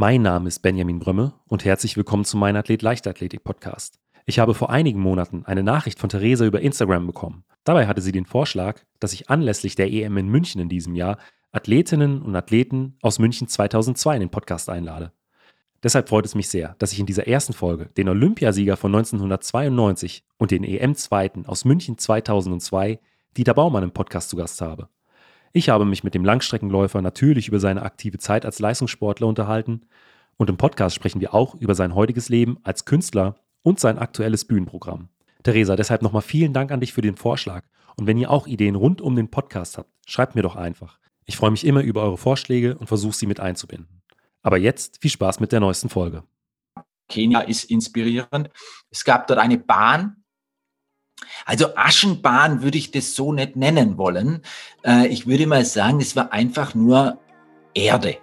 [0.00, 4.00] Mein Name ist Benjamin Brömme und herzlich willkommen zu meinem Athlet Leichtathletik Podcast.
[4.24, 7.44] Ich habe vor einigen Monaten eine Nachricht von Theresa über Instagram bekommen.
[7.64, 11.18] Dabei hatte sie den Vorschlag, dass ich anlässlich der EM in München in diesem Jahr
[11.52, 15.12] Athletinnen und Athleten aus München 2002 in den Podcast einlade.
[15.82, 20.24] Deshalb freut es mich sehr, dass ich in dieser ersten Folge den Olympiasieger von 1992
[20.38, 23.00] und den EM-Zweiten aus München 2002,
[23.36, 24.88] Dieter Baumann, im Podcast zu Gast habe.
[25.52, 29.80] Ich habe mich mit dem Langstreckenläufer natürlich über seine aktive Zeit als Leistungssportler unterhalten
[30.36, 34.44] und im Podcast sprechen wir auch über sein heutiges Leben als Künstler und sein aktuelles
[34.44, 35.08] Bühnenprogramm.
[35.42, 37.64] Theresa, deshalb nochmal vielen Dank an dich für den Vorschlag.
[37.96, 41.00] Und wenn ihr auch Ideen rund um den Podcast habt, schreibt mir doch einfach.
[41.26, 44.02] Ich freue mich immer über eure Vorschläge und versuche sie mit einzubinden.
[44.42, 46.22] Aber jetzt viel Spaß mit der neuesten Folge.
[47.08, 48.50] Kenia ist inspirierend.
[48.90, 50.19] Es gab dort eine Bahn,
[51.46, 54.42] also Aschenbahn würde ich das so nicht nennen wollen.
[54.84, 57.18] Äh, ich würde mal sagen, es war einfach nur
[57.74, 58.18] Erde.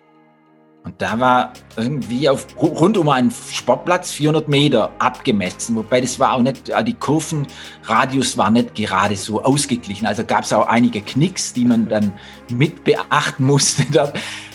[0.87, 6.31] Und da war irgendwie auf, rund um einen Sportplatz 400 Meter abgemessen, wobei das war
[6.31, 10.07] auch nicht, die Kurvenradius war nicht gerade so ausgeglichen.
[10.07, 12.13] Also gab es auch einige Knicks, die man dann
[12.49, 13.84] mit beachten musste.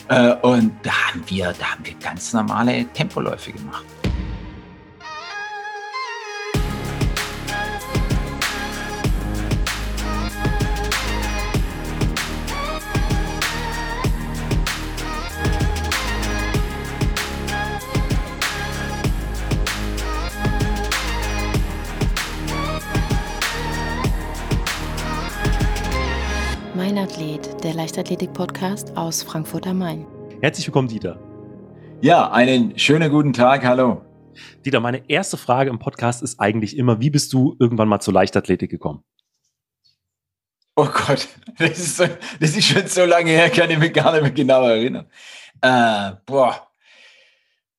[0.09, 3.85] Äh, und da haben wir, da haben wir ganz normale Tempoläufe gemacht.
[27.13, 30.07] Athlet, der Leichtathletik-Podcast aus Frankfurt am Main.
[30.41, 31.19] Herzlich willkommen, Dieter.
[32.01, 33.63] Ja, einen schönen guten Tag.
[33.63, 34.01] Hallo.
[34.65, 38.15] Dieter, meine erste Frage im Podcast ist eigentlich immer, wie bist du irgendwann mal zur
[38.15, 39.03] Leichtathletik gekommen?
[40.75, 41.27] Oh Gott,
[41.59, 42.05] das ist, so,
[42.39, 45.05] das ist schon so lange her, kann ich mich gar nicht mehr genau erinnern.
[45.61, 46.67] Äh, boah.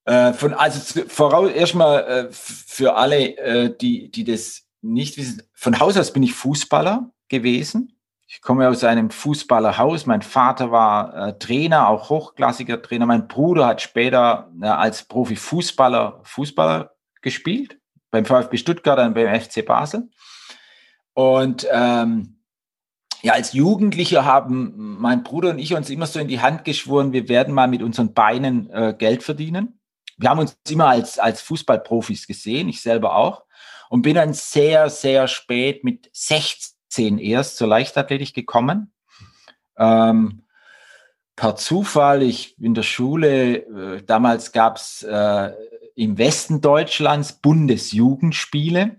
[0.04, 5.80] Äh, von, also voraus erstmal äh, für alle, äh, die, die das nicht wissen, von
[5.80, 7.93] Haus aus bin ich Fußballer gewesen.
[8.34, 10.06] Ich komme aus einem Fußballerhaus.
[10.06, 13.06] Mein Vater war äh, Trainer, auch hochklassiger Trainer.
[13.06, 17.78] Mein Bruder hat später äh, als Profifußballer Fußballer gespielt,
[18.10, 20.10] beim VfB Stuttgart und beim FC Basel.
[21.12, 22.40] Und ähm,
[23.22, 27.12] ja, als Jugendlicher haben mein Bruder und ich uns immer so in die Hand geschworen,
[27.12, 29.78] wir werden mal mit unseren Beinen äh, Geld verdienen.
[30.18, 33.44] Wir haben uns immer als, als Fußballprofis gesehen, ich selber auch.
[33.90, 38.92] Und bin dann sehr, sehr spät mit 16 2010 erst zur Leichtathletik gekommen.
[39.76, 40.42] Ähm,
[41.36, 45.50] per Zufall, ich in der Schule, äh, damals gab es äh,
[45.96, 48.96] im Westen Deutschlands Bundesjugendspiele.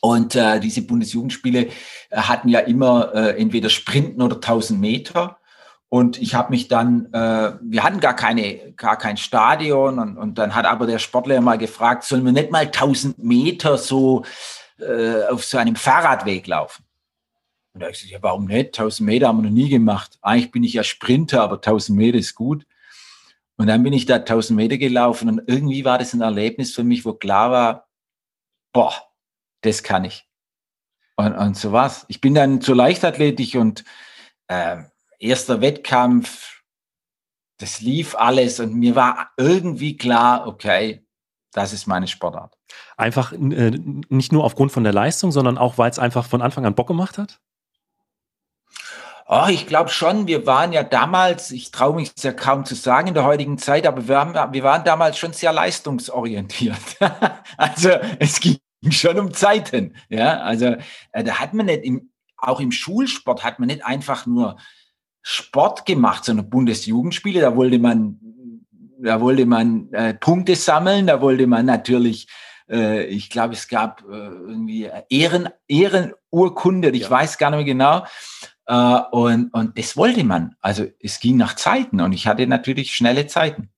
[0.00, 5.38] Und äh, diese Bundesjugendspiele äh, hatten ja immer äh, entweder Sprinten oder 1000 Meter.
[5.88, 10.36] Und ich habe mich dann, äh, wir hatten gar keine, gar kein Stadion und, und
[10.36, 14.24] dann hat aber der Sportlehrer mal gefragt, sollen wir nicht mal 1000 Meter so
[14.78, 16.84] äh, auf so einem Fahrradweg laufen.
[17.72, 18.78] Und da habe ich gesagt, ja, warum nicht?
[18.78, 20.18] 1000 Meter haben wir noch nie gemacht.
[20.22, 22.66] Eigentlich bin ich ja Sprinter, aber 1000 Meter ist gut.
[23.56, 26.84] Und dann bin ich da 1000 Meter gelaufen und irgendwie war das ein Erlebnis für
[26.84, 27.88] mich, wo klar war,
[28.72, 28.94] boah,
[29.62, 30.26] das kann ich.
[31.16, 32.04] Und, und so war's.
[32.08, 33.84] Ich bin dann zur Leichtathletik und
[34.48, 34.76] äh,
[35.18, 36.62] erster Wettkampf,
[37.58, 41.05] das lief alles und mir war irgendwie klar, okay,
[41.56, 42.54] das ist meine Sportart.
[42.98, 43.70] Einfach äh,
[44.08, 46.86] nicht nur aufgrund von der Leistung, sondern auch, weil es einfach von Anfang an Bock
[46.86, 47.40] gemacht hat?
[49.26, 53.08] Oh, ich glaube schon, wir waren ja damals, ich traue mich ja kaum zu sagen
[53.08, 56.76] in der heutigen Zeit, aber wir, haben, wir waren damals schon sehr leistungsorientiert.
[57.56, 57.88] also
[58.20, 58.58] es ging
[58.90, 59.96] schon um Zeiten.
[60.10, 60.76] Ja, also
[61.12, 64.58] äh, da hat man nicht, im, auch im Schulsport hat man nicht einfach nur
[65.22, 68.20] Sport gemacht, sondern Bundesjugendspiele, da wollte man,
[68.98, 72.28] da wollte man äh, Punkte sammeln, da wollte man natürlich
[72.68, 77.10] äh, ich glaube, es gab äh, irgendwie Ehren, Ehrenurkunde, ich ja.
[77.10, 78.06] weiß gar nicht mehr genau.
[78.66, 80.56] Äh, und, und das wollte man.
[80.60, 83.70] Also es ging nach Zeiten und ich hatte natürlich schnelle Zeiten.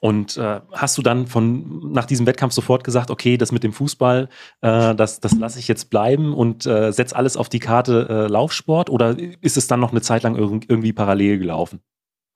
[0.00, 3.74] Und äh, hast du dann von nach diesem Wettkampf sofort gesagt, okay, das mit dem
[3.74, 4.28] Fußball,
[4.62, 8.26] äh, das, das lasse ich jetzt bleiben und äh, setz alles auf die Karte äh,
[8.26, 11.80] Laufsport oder ist es dann noch eine Zeit lang irgendwie parallel gelaufen?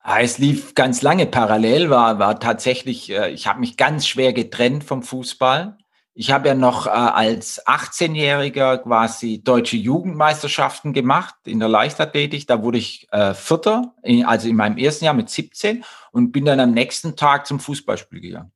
[0.03, 4.33] Ah, es lief ganz lange parallel, war, war tatsächlich, äh, ich habe mich ganz schwer
[4.33, 5.77] getrennt vom Fußball.
[6.13, 12.47] Ich habe ja noch äh, als 18-Jähriger quasi deutsche Jugendmeisterschaften gemacht in der Leichtathletik.
[12.47, 13.93] Da wurde ich äh, Vierter,
[14.25, 18.21] also in meinem ersten Jahr mit 17 und bin dann am nächsten Tag zum Fußballspiel
[18.21, 18.51] gegangen.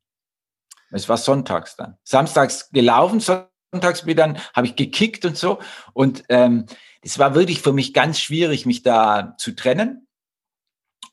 [0.90, 1.98] Es war sonntags dann.
[2.04, 5.60] Samstags gelaufen, sonntags wieder dann habe ich gekickt und so.
[5.94, 6.66] Und ähm,
[7.02, 10.05] es war wirklich für mich ganz schwierig, mich da zu trennen.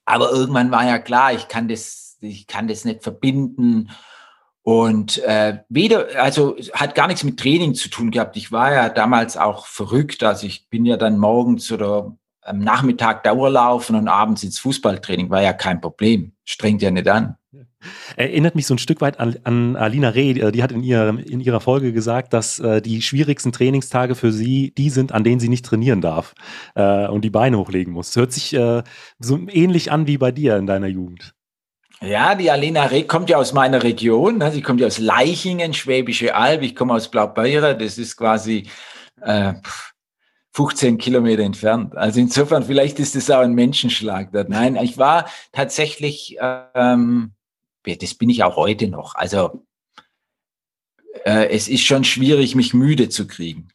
[0.04, 3.90] Aber irgendwann war ja klar, ich kann das ich kann das nicht verbinden.
[4.62, 8.36] Und äh, weder, also hat gar nichts mit Training zu tun gehabt.
[8.36, 10.22] Ich war ja damals auch verrückt.
[10.22, 15.30] Also ich bin ja dann morgens oder am Nachmittag Dauerlaufen und abends ins Fußballtraining.
[15.30, 16.32] War ja kein Problem.
[16.44, 17.36] Strengt ja nicht an.
[18.16, 21.08] Erinnert mich so ein Stück weit an, an Alina Reh, äh, die hat in, ihrer,
[21.18, 25.40] in ihrer Folge gesagt, dass äh, die schwierigsten Trainingstage für sie die sind, an denen
[25.40, 26.34] sie nicht trainieren darf
[26.74, 28.14] äh, und die Beine hochlegen muss.
[28.16, 28.82] Hört sich äh,
[29.18, 31.34] so ähnlich an wie bei dir in deiner Jugend.
[32.00, 34.38] Ja, die Alina Reh kommt ja aus meiner Region.
[34.38, 34.50] Ne?
[34.50, 36.62] Sie kommt ja aus Leichingen, Schwäbische Alb.
[36.62, 37.74] Ich komme aus Blaubeurer.
[37.74, 38.68] Das ist quasi
[39.20, 39.54] äh,
[40.54, 41.96] 15 Kilometer entfernt.
[41.96, 44.48] Also insofern, vielleicht ist es auch ein Menschenschlag dort.
[44.48, 46.36] Nein, ich war tatsächlich,
[46.74, 47.32] ähm,
[47.84, 49.14] das bin ich auch heute noch.
[49.14, 49.64] Also
[51.24, 53.68] äh, es ist schon schwierig, mich müde zu kriegen.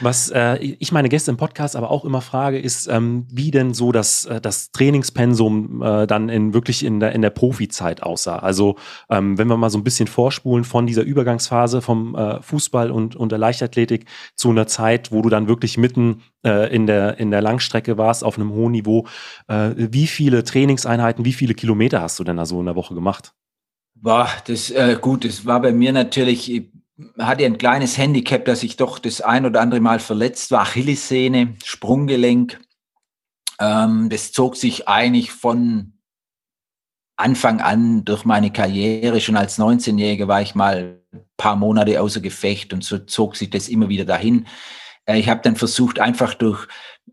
[0.00, 3.74] Was äh, ich meine Gäste im Podcast aber auch immer frage, ist, ähm, wie denn
[3.74, 8.38] so das, äh, das Trainingspensum äh, dann in wirklich in der, in der Profizeit aussah.
[8.38, 8.76] Also
[9.10, 13.16] ähm, wenn wir mal so ein bisschen vorspulen von dieser Übergangsphase vom äh, Fußball und,
[13.16, 17.30] und der Leichtathletik zu einer Zeit, wo du dann wirklich mitten äh, in, der, in
[17.30, 19.06] der Langstrecke warst, auf einem hohen Niveau.
[19.48, 22.94] Äh, wie viele Trainingseinheiten, wie viele Kilometer hast du denn da so in der Woche
[22.94, 23.32] gemacht?
[23.96, 26.68] War das gut, das war bei mir natürlich
[27.18, 30.62] hatte ein kleines Handicap, dass ich doch das ein oder andere Mal verletzt war.
[30.62, 32.60] Achillessehne, Sprunggelenk.
[33.60, 35.94] Ähm, das zog sich eigentlich von
[37.16, 39.20] Anfang an durch meine Karriere.
[39.20, 43.50] Schon als 19-Jähriger war ich mal ein paar Monate außer Gefecht und so zog sich
[43.50, 44.46] das immer wieder dahin.
[45.06, 46.66] Äh, ich habe dann versucht, einfach durch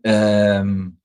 [0.04, 0.98] ähm,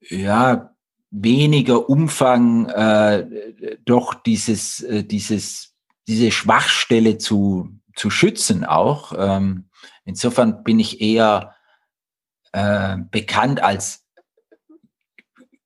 [0.00, 0.74] ja,
[1.10, 5.75] weniger Umfang äh, doch dieses, äh, dieses
[6.06, 9.12] diese Schwachstelle zu, zu schützen auch.
[9.16, 9.68] Ähm,
[10.04, 11.54] insofern bin ich eher
[12.52, 14.06] äh, bekannt als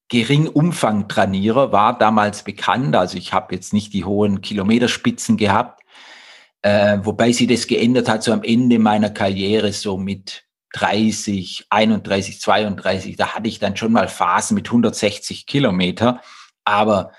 [0.08, 2.96] Geringumfang-Trainierer, war damals bekannt.
[2.96, 5.82] Also ich habe jetzt nicht die hohen Kilometerspitzen gehabt,
[6.62, 12.40] äh, wobei sie das geändert hat, so am Ende meiner Karriere, so mit 30, 31,
[12.40, 16.20] 32, da hatte ich dann schon mal Phasen mit 160 Kilometer.
[16.64, 17.12] Aber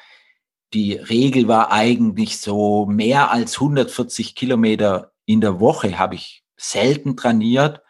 [0.74, 7.16] die Regel war eigentlich so mehr als 140 Kilometer in der Woche habe ich selten
[7.16, 7.82] trainiert.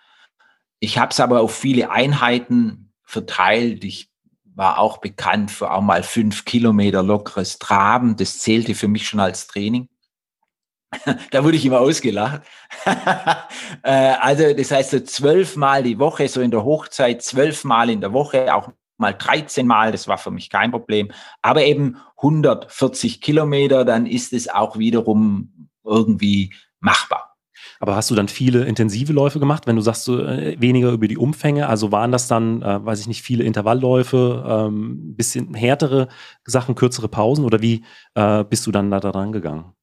[0.79, 3.83] Ich habe es aber auf viele Einheiten verteilt.
[3.83, 4.09] Ich
[4.43, 8.15] war auch bekannt für auch mal fünf Kilometer lockeres Traben.
[8.15, 9.89] Das zählte für mich schon als Training.
[11.31, 12.41] da wurde ich immer ausgelacht.
[13.83, 18.13] Äh, also das heißt so zwölfmal die Woche, so in der Hochzeit zwölfmal in der
[18.13, 18.69] Woche, auch
[19.01, 21.11] mal 13 Mal, das war für mich kein Problem.
[21.41, 27.35] Aber eben 140 Kilometer, dann ist es auch wiederum irgendwie machbar.
[27.79, 31.07] Aber hast du dann viele intensive Läufe gemacht, wenn du sagst, so, äh, weniger über
[31.07, 31.67] die Umfänge?
[31.67, 36.07] Also waren das dann, äh, weiß ich nicht, viele Intervallläufe, ähm, bisschen härtere
[36.45, 37.83] Sachen, kürzere Pausen oder wie
[38.13, 39.73] äh, bist du dann da dran gegangen?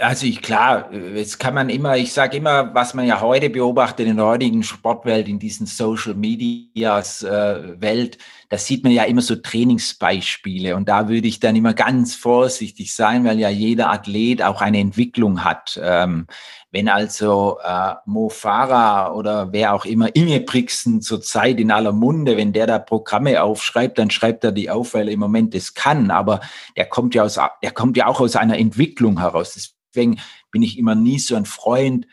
[0.00, 4.06] Also ich klar, jetzt kann man immer, ich sage immer, was man ja heute beobachtet
[4.06, 8.18] in der heutigen Sportwelt, in diesen Social Medias äh, Welt,
[8.52, 12.94] da sieht man ja immer so Trainingsbeispiele und da würde ich dann immer ganz vorsichtig
[12.94, 15.80] sein, weil ja jeder Athlet auch eine Entwicklung hat.
[15.82, 16.26] Ähm,
[16.70, 22.36] wenn also äh, Mo Farah oder wer auch immer, Inge Brixen zurzeit in aller Munde,
[22.36, 25.72] wenn der da Programme aufschreibt, dann schreibt er die auf, weil er im Moment das
[25.72, 26.10] kann.
[26.10, 26.40] Aber
[26.76, 29.54] der kommt ja aus, der kommt ja auch aus einer Entwicklung heraus.
[29.94, 32.06] Deswegen bin ich immer nie so ein Freund,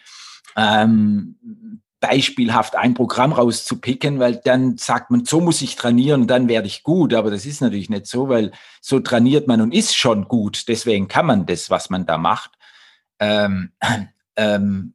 [0.56, 6.68] ähm, beispielhaft ein Programm rauszupicken, weil dann sagt man, so muss ich trainieren, dann werde
[6.68, 7.14] ich gut.
[7.14, 8.52] Aber das ist natürlich nicht so, weil
[8.82, 10.68] so trainiert man und ist schon gut.
[10.68, 12.52] Deswegen kann man das, was man da macht.
[13.20, 13.74] Ähm,
[14.38, 14.94] ähm,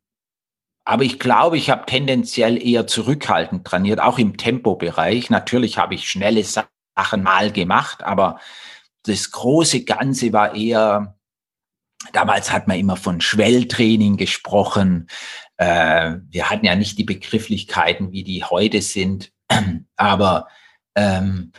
[0.84, 5.30] aber ich glaube, ich habe tendenziell eher zurückhaltend trainiert, auch im Tempobereich.
[5.30, 8.38] Natürlich habe ich schnelle Sachen mal gemacht, aber
[9.04, 11.16] das große Ganze war eher,
[12.12, 15.08] damals hat man immer von Schwelltraining gesprochen.
[15.56, 19.32] Äh, wir hatten ja nicht die Begrifflichkeiten, wie die heute sind,
[19.96, 20.48] aber
[20.94, 21.52] ähm,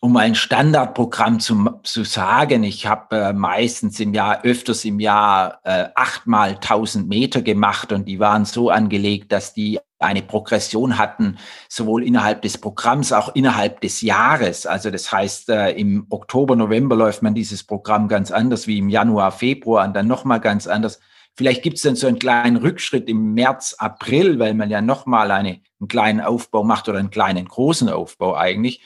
[0.00, 5.60] um ein Standardprogramm zu, zu sagen, ich habe äh, meistens im Jahr, öfters im Jahr
[5.64, 11.38] äh, achtmal 1000 Meter gemacht und die waren so angelegt, dass die eine Progression hatten,
[11.68, 14.66] sowohl innerhalb des Programms, auch innerhalb des Jahres.
[14.66, 18.88] Also das heißt, äh, im Oktober, November läuft man dieses Programm ganz anders wie im
[18.88, 21.00] Januar, Februar und dann nochmal ganz anders.
[21.38, 25.30] Vielleicht gibt es dann so einen kleinen Rückschritt im März, April, weil man ja nochmal
[25.30, 28.82] eine, einen kleinen Aufbau macht oder einen kleinen großen Aufbau eigentlich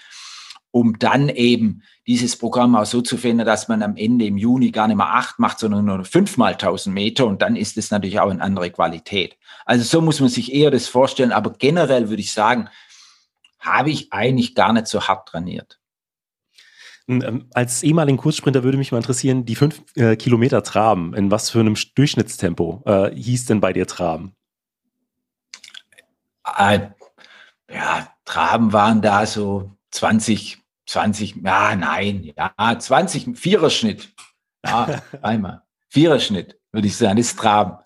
[0.73, 4.71] um dann eben dieses Programm auch so zu finden, dass man am Ende im Juni
[4.71, 8.18] gar nicht mehr acht macht, sondern nur fünfmal tausend Meter und dann ist es natürlich
[8.18, 9.37] auch eine andere Qualität.
[9.66, 12.68] Also so muss man sich eher das vorstellen, aber generell würde ich sagen,
[13.61, 15.78] habe ich eigentlich gar nicht so hart trainiert.
[17.09, 21.50] Ähm, als ehemaligen Kurzsprinter würde mich mal interessieren, die fünf äh, Kilometer Traben, in was
[21.50, 24.35] für einem Durchschnittstempo äh, hieß denn bei dir Traben?
[26.56, 26.88] Äh,
[27.71, 34.12] ja, Traben waren da so 20, 20, ja, nein, ja, 20, Viererschnitt.
[34.64, 35.62] Ja, einmal.
[35.88, 37.82] Viererschnitt, würde ich sagen, ist Traben.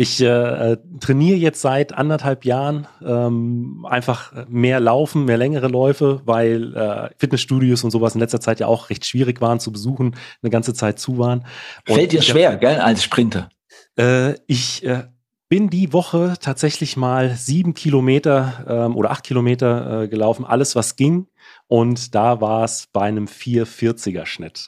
[0.00, 6.74] Ich äh, trainiere jetzt seit anderthalb Jahren ähm, einfach mehr Laufen, mehr längere Läufe, weil
[6.74, 10.48] äh, Fitnessstudios und sowas in letzter Zeit ja auch recht schwierig waren zu besuchen, eine
[10.48, 11.40] ganze Zeit zu waren.
[11.86, 13.50] Und Fällt dir schwer, gell, als Sprinter?
[13.98, 15.02] Äh, ich äh,
[15.50, 20.96] bin die Woche tatsächlich mal sieben Kilometer ähm, oder acht Kilometer äh, gelaufen, alles was
[20.96, 21.26] ging.
[21.70, 24.66] Und da war es bei einem 440er Schnitt.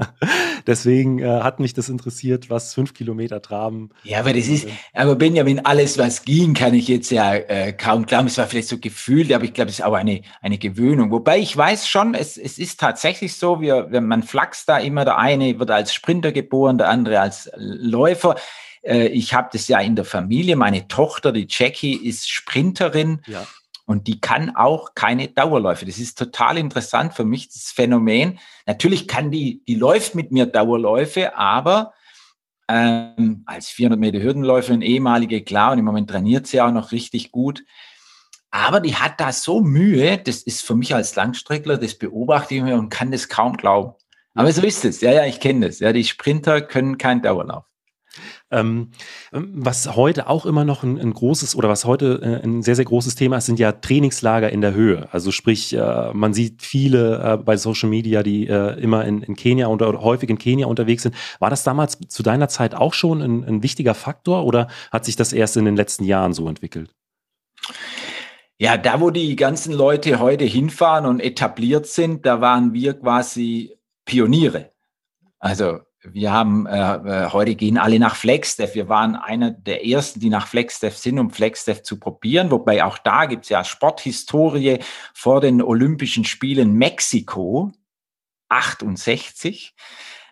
[0.66, 3.90] Deswegen äh, hat mich das interessiert, was fünf Kilometer Traben.
[4.04, 8.06] Ja, aber das ist, aber Benjamin, alles was ging, kann ich jetzt ja äh, kaum
[8.06, 8.28] glauben.
[8.28, 11.10] Es war vielleicht so gefühlt, aber ich glaube, es ist auch eine, eine Gewöhnung.
[11.10, 15.18] Wobei ich weiß schon, es, es ist tatsächlich so, wir, man flachst da immer, der
[15.18, 18.36] eine wird als Sprinter geboren, der andere als Läufer.
[18.80, 20.56] Äh, ich habe das ja in der Familie.
[20.56, 23.20] Meine Tochter, die Jackie, ist Sprinterin.
[23.26, 23.46] Ja.
[23.90, 25.84] Und die kann auch keine Dauerläufe.
[25.84, 28.38] Das ist total interessant für mich, das Phänomen.
[28.64, 31.92] Natürlich kann die, die läuft mit mir Dauerläufe, aber
[32.68, 37.32] ähm, als 400 Meter Hürdenläuferin, ehemalige, klar, und im Moment trainiert sie auch noch richtig
[37.32, 37.64] gut.
[38.52, 42.62] Aber die hat da so Mühe, das ist für mich als Langstreckler, das beobachte ich
[42.62, 43.94] mir und kann das kaum glauben.
[44.34, 45.00] Aber so ist es.
[45.00, 45.80] Ja, ja, ich kenne das.
[45.80, 47.64] Ja, die Sprinter können keinen Dauerlauf.
[48.50, 48.90] Ähm,
[49.30, 52.84] was heute auch immer noch ein, ein großes oder was heute äh, ein sehr, sehr
[52.84, 55.08] großes Thema ist, sind ja Trainingslager in der Höhe.
[55.12, 59.36] Also sprich, äh, man sieht viele äh, bei Social Media, die äh, immer in, in
[59.36, 61.14] Kenia oder, oder, häufig in Kenia unterwegs sind.
[61.38, 65.16] War das damals zu deiner Zeit auch schon ein, ein wichtiger Faktor oder hat sich
[65.16, 66.94] das erst in den letzten Jahren so entwickelt?
[68.58, 73.78] Ja, da wo die ganzen Leute heute hinfahren und etabliert sind, da waren wir quasi
[74.04, 74.72] Pioniere.
[75.38, 78.74] Also wir haben, äh, äh, heute gehen alle nach FlexDev.
[78.74, 82.50] Wir waren einer der ersten, die nach FlexDev sind, um FlexDev zu probieren.
[82.50, 84.78] Wobei auch da gibt es ja Sporthistorie
[85.12, 87.72] vor den Olympischen Spielen Mexiko
[88.48, 89.74] 68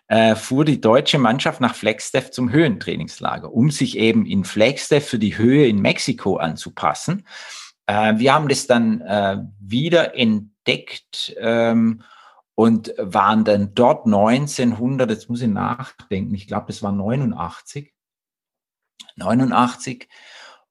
[0.07, 5.19] äh, fuhr die deutsche Mannschaft nach FlexDev zum Höhentrainingslager, um sich eben in FlexDev für
[5.19, 7.27] die Höhe in Mexiko anzupassen.
[7.85, 12.01] Äh, wir haben das dann äh, wieder entdeckt ähm,
[12.59, 17.93] und waren dann dort 1900, jetzt muss ich nachdenken, ich glaube, das war 89,
[19.15, 20.09] 89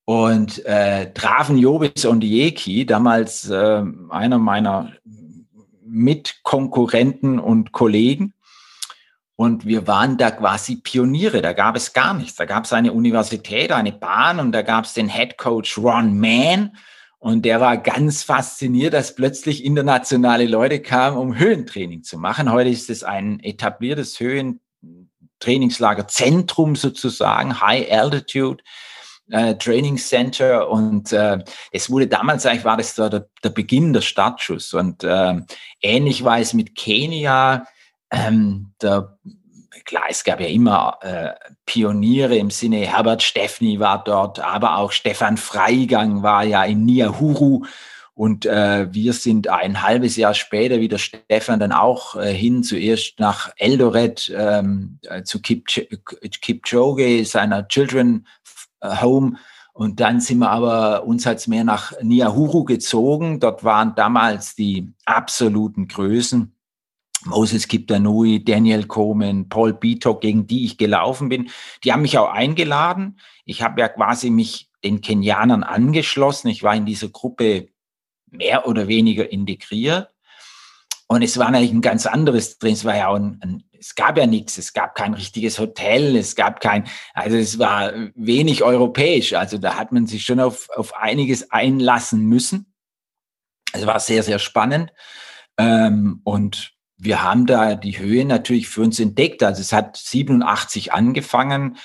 [0.04, 4.92] und äh, trafen Jobis Ondieki, damals äh, einer meiner
[5.86, 8.34] Mitkonkurrenten und Kollegen.
[9.36, 11.40] Und wir waren da quasi Pioniere.
[11.40, 12.36] Da gab es gar nichts.
[12.36, 16.20] Da gab es eine Universität, eine Bahn und da gab es den Head Coach Ron
[16.20, 16.76] Mann.
[17.20, 22.52] Und der war ganz fasziniert, dass plötzlich internationale Leute kamen, um Höhentraining zu machen.
[22.52, 28.62] Heute ist es ein etabliertes Höhentrainingslagerzentrum sozusagen, High Altitude.
[29.30, 34.00] Äh, Training Center und äh, es wurde damals eigentlich war das der, der Beginn der
[34.00, 35.34] Startschuss und äh,
[35.82, 37.66] ähnlich war es mit Kenia.
[38.10, 39.18] Ähm, der
[39.84, 41.30] klar, es gab ja immer äh,
[41.66, 47.64] Pioniere im Sinne, Herbert Steffni war dort, aber auch Stefan Freigang war ja in Niahuru.
[48.14, 52.64] Und äh, wir sind ein halbes Jahr später, wie der Stefan, dann auch äh, hin,
[52.64, 55.66] zuerst nach Eldoret ähm, äh, zu Kip
[56.42, 58.26] Kipchoge, seiner Children
[58.80, 59.36] äh, Home.
[59.72, 63.38] Und dann sind wir aber uns als mehr nach Niahuru gezogen.
[63.38, 66.57] Dort waren damals die absoluten Größen
[67.24, 71.50] Moses Kiptanui, Daniel Coleman, Paul Bito, gegen die ich gelaufen bin,
[71.84, 73.18] die haben mich auch eingeladen.
[73.44, 76.48] Ich habe ja quasi mich den Kenianern angeschlossen.
[76.48, 77.68] Ich war in dieser Gruppe
[78.30, 80.10] mehr oder weniger integriert.
[81.08, 82.74] Und es war eigentlich ein ganz anderes drin.
[82.74, 84.58] Es war ja auch ein, ein, es gab ja nichts.
[84.58, 86.14] Es gab kein richtiges Hotel.
[86.16, 89.32] Es gab kein, also es war wenig europäisch.
[89.32, 92.74] Also da hat man sich schon auf, auf einiges einlassen müssen.
[93.72, 94.92] Es war sehr, sehr spannend.
[95.56, 99.42] Ähm, und wir haben da die Höhe natürlich für uns entdeckt.
[99.42, 101.76] Also es hat 87 angefangen.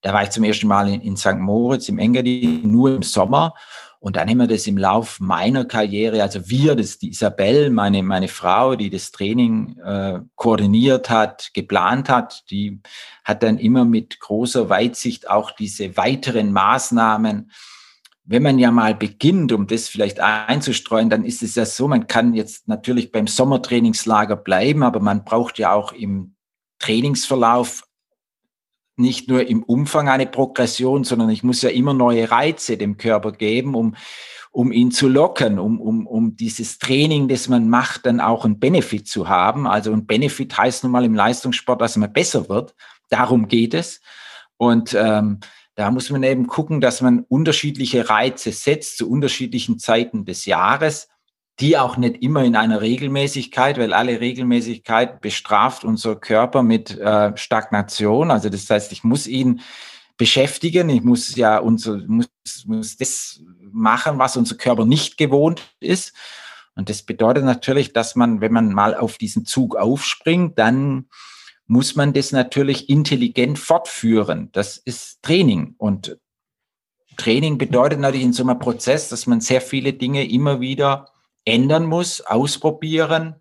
[0.00, 1.38] Da war ich zum ersten Mal in, in St.
[1.38, 3.54] Moritz im Engadin, nur im Sommer.
[3.98, 8.02] Und dann haben wir das im Lauf meiner Karriere, also wir, das die Isabel, meine,
[8.02, 12.80] meine Frau, die das Training äh, koordiniert hat, geplant hat, die
[13.24, 17.50] hat dann immer mit großer Weitsicht auch diese weiteren Maßnahmen
[18.30, 22.06] wenn man ja mal beginnt, um das vielleicht einzustreuen, dann ist es ja so, man
[22.06, 26.36] kann jetzt natürlich beim Sommertrainingslager bleiben, aber man braucht ja auch im
[26.78, 27.82] Trainingsverlauf
[28.96, 33.32] nicht nur im Umfang eine Progression, sondern ich muss ja immer neue Reize dem Körper
[33.32, 33.96] geben, um,
[34.52, 38.60] um ihn zu locken, um, um, um dieses Training, das man macht, dann auch ein
[38.60, 39.66] Benefit zu haben.
[39.66, 42.76] Also ein Benefit heißt nun mal im Leistungssport, dass man besser wird.
[43.08, 44.00] Darum geht es.
[44.56, 45.40] Und ähm,
[45.74, 51.08] da muss man eben gucken, dass man unterschiedliche Reize setzt zu unterschiedlichen Zeiten des Jahres,
[51.60, 57.36] die auch nicht immer in einer Regelmäßigkeit, weil alle Regelmäßigkeit bestraft unser Körper mit äh,
[57.36, 58.30] Stagnation.
[58.30, 59.60] Also das heißt, ich muss ihn
[60.16, 62.28] beschäftigen, ich muss ja unser, muss,
[62.66, 63.40] muss das
[63.72, 66.14] machen, was unser Körper nicht gewohnt ist.
[66.74, 71.08] Und das bedeutet natürlich, dass man, wenn man mal auf diesen Zug aufspringt, dann
[71.70, 74.48] muss man das natürlich intelligent fortführen.
[74.50, 75.76] Das ist Training.
[75.78, 76.18] Und
[77.16, 81.12] Training bedeutet natürlich in so einem Prozess, dass man sehr viele Dinge immer wieder
[81.44, 83.36] ändern muss, ausprobieren,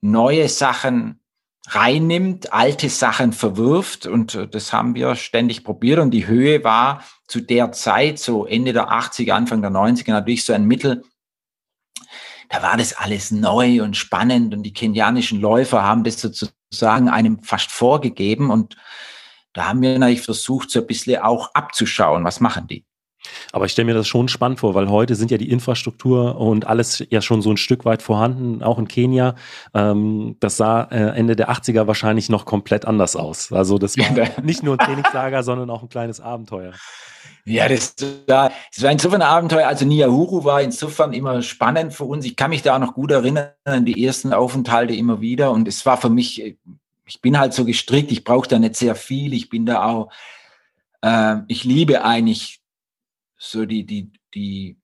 [0.00, 1.20] neue Sachen
[1.68, 4.08] reinnimmt, alte Sachen verwirft.
[4.08, 6.00] Und das haben wir ständig probiert.
[6.00, 10.44] Und die Höhe war zu der Zeit, so Ende der 80er, Anfang der 90er, natürlich
[10.44, 11.04] so ein Mittel,
[12.48, 16.16] da war das alles neu und spannend und die kenianischen Läufer haben das
[16.72, 18.76] sozusagen einem fast vorgegeben und
[19.52, 22.86] da haben wir natürlich versucht, so ein bisschen auch abzuschauen, was machen die.
[23.52, 26.66] Aber ich stelle mir das schon spannend vor, weil heute sind ja die Infrastruktur und
[26.66, 29.34] alles ja schon so ein Stück weit vorhanden, auch in Kenia.
[29.74, 33.52] Ähm, das sah äh, Ende der 80er wahrscheinlich noch komplett anders aus.
[33.52, 36.72] Also das war nicht nur ein Trainingslager, sondern auch ein kleines Abenteuer.
[37.44, 37.96] Ja, das
[38.28, 39.66] war, das war insofern ein Abenteuer.
[39.66, 42.24] Also Niahuru war insofern immer spannend für uns.
[42.24, 45.50] Ich kann mich da auch noch gut erinnern an die ersten Aufenthalte immer wieder.
[45.50, 46.56] Und es war für mich,
[47.04, 49.32] ich bin halt so gestrickt, ich brauche da nicht sehr viel.
[49.34, 50.12] Ich bin da auch,
[51.02, 52.61] äh, ich liebe eigentlich
[53.42, 54.78] so die, die, die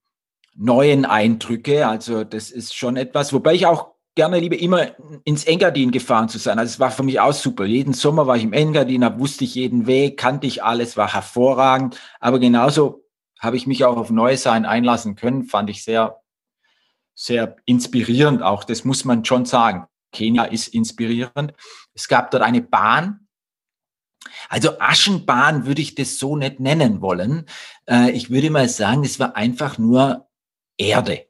[0.55, 1.87] neuen Eindrücke.
[1.87, 4.89] Also das ist schon etwas, wobei ich auch gerne liebe, immer
[5.25, 6.59] ins Engadin gefahren zu sein.
[6.59, 7.65] Also es war für mich auch super.
[7.65, 11.13] Jeden Sommer war ich im Engadin, da wusste ich jeden Weg, kannte ich alles, war
[11.13, 12.01] hervorragend.
[12.19, 13.05] Aber genauso
[13.39, 16.21] habe ich mich auch auf Neues sein einlassen können, fand ich sehr,
[17.15, 18.65] sehr inspirierend auch.
[18.65, 19.87] Das muss man schon sagen.
[20.11, 21.53] Kenia ist inspirierend.
[21.95, 23.28] Es gab dort eine Bahn.
[24.49, 27.47] Also Aschenbahn würde ich das so nicht nennen wollen.
[27.89, 30.29] Äh, ich würde mal sagen, es war einfach nur
[30.77, 31.27] Erde.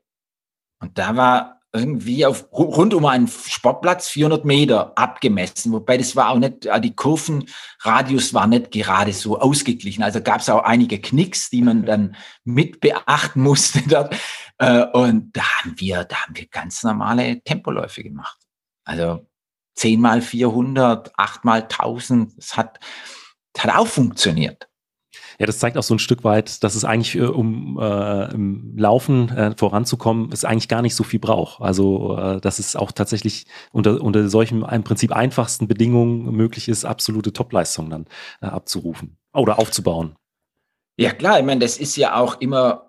[0.81, 6.31] Und da war irgendwie auf rund um einen Sportplatz 400 Meter abgemessen, wobei das war
[6.31, 10.03] auch nicht, äh, die Kurvenradius war nicht gerade so ausgeglichen.
[10.03, 14.17] Also gab es auch einige Knicks, die man dann mit beachten musste dort.
[14.59, 18.39] Äh, und da haben wir, da haben wir ganz normale Tempoläufe gemacht.
[18.85, 19.28] Also
[19.79, 22.81] 10 mal 400, 8 mal 1000, das hat,
[23.53, 24.69] das hat auch funktioniert.
[25.39, 28.77] Ja, das zeigt auch so ein Stück weit, dass es eigentlich, äh, um äh, im
[28.77, 31.63] Laufen äh, voranzukommen, es eigentlich gar nicht so viel braucht.
[31.63, 36.85] Also, äh, dass es auch tatsächlich unter, unter solchen im Prinzip einfachsten Bedingungen möglich ist,
[36.85, 38.07] absolute Topleistungen dann
[38.43, 40.17] äh, abzurufen oder aufzubauen.
[40.97, 42.88] Ja, klar, ich meine, das ist ja auch immer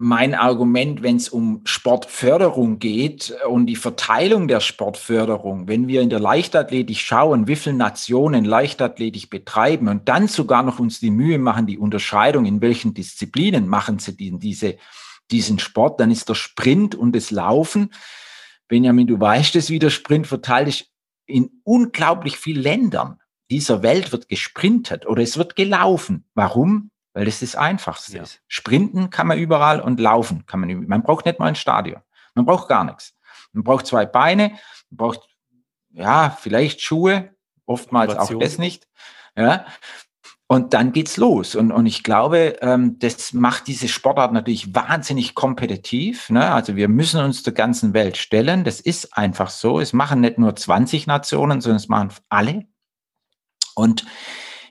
[0.00, 6.08] mein Argument, wenn es um Sportförderung geht und die Verteilung der Sportförderung, wenn wir in
[6.08, 11.38] der Leichtathletik schauen, wie viele Nationen Leichtathletik betreiben und dann sogar noch uns die Mühe
[11.38, 14.76] machen, die Unterscheidung, in welchen Disziplinen machen sie die, diese,
[15.32, 17.92] diesen Sport, dann ist der Sprint und das Laufen,
[18.68, 20.86] Benjamin, du weißt es, wie der Sprint verteilt ist,
[21.26, 23.18] in unglaublich vielen Ländern
[23.50, 26.24] dieser Welt wird gesprintet oder es wird gelaufen.
[26.34, 26.90] Warum?
[27.18, 28.22] Weil das das Einfachste ja.
[28.22, 28.40] ist.
[28.46, 30.86] Sprinten kann man überall und laufen kann man überall.
[30.86, 32.00] Man braucht nicht mal ein Stadion.
[32.36, 33.12] Man braucht gar nichts.
[33.50, 34.50] Man braucht zwei Beine,
[34.90, 35.28] man braucht
[35.90, 37.34] ja vielleicht Schuhe,
[37.66, 38.86] oftmals auch das nicht.
[39.36, 39.66] Ja.
[40.46, 41.56] Und dann geht's los.
[41.56, 46.30] Und, und ich glaube, ähm, das macht diese Sportart natürlich wahnsinnig kompetitiv.
[46.30, 46.52] Ne?
[46.52, 48.62] Also wir müssen uns der ganzen Welt stellen.
[48.62, 49.80] Das ist einfach so.
[49.80, 52.68] Es machen nicht nur 20 Nationen, sondern es machen alle.
[53.74, 54.06] Und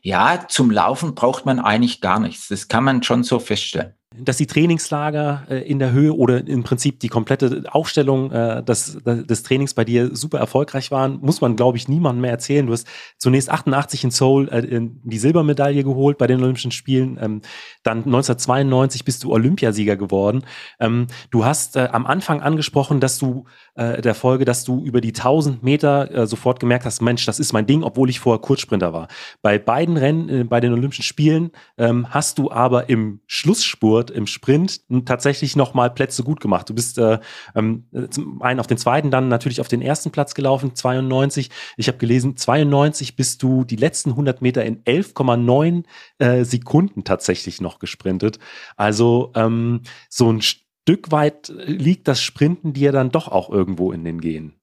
[0.07, 2.47] ja, zum Laufen braucht man eigentlich gar nichts.
[2.47, 6.63] Das kann man schon so feststellen dass die Trainingslager äh, in der Höhe oder im
[6.63, 11.55] Prinzip die komplette Aufstellung äh, des, des Trainings bei dir super erfolgreich waren, muss man,
[11.55, 12.65] glaube ich, niemandem mehr erzählen.
[12.65, 17.17] Du hast zunächst 88 in Seoul äh, die Silbermedaille geholt bei den Olympischen Spielen.
[17.21, 17.41] Ähm,
[17.83, 20.43] dann 1992 bist du Olympiasieger geworden.
[20.79, 25.61] Ähm, du hast am Anfang angesprochen, dass du der Folge, dass du über die 1000
[25.61, 29.07] Meter sofort gemerkt hast, Mensch, das ist mein Ding, obwohl ich vorher Kurzsprinter war.
[29.41, 34.27] Bei beiden Rennen, bei den Olympischen Spielen, ähm, hast du aber im Schlussspurt wird im
[34.27, 36.69] Sprint tatsächlich nochmal Plätze gut gemacht.
[36.69, 37.19] Du bist äh,
[37.55, 41.49] ähm, zum einen auf den zweiten, dann natürlich auf den ersten Platz gelaufen, 92.
[41.75, 45.83] Ich habe gelesen, 92 bist du die letzten 100 Meter in 11,9
[46.19, 48.39] äh, Sekunden tatsächlich noch gesprintet.
[48.75, 54.03] Also ähm, so ein Stück weit liegt das Sprinten dir dann doch auch irgendwo in
[54.03, 54.56] den Gehen.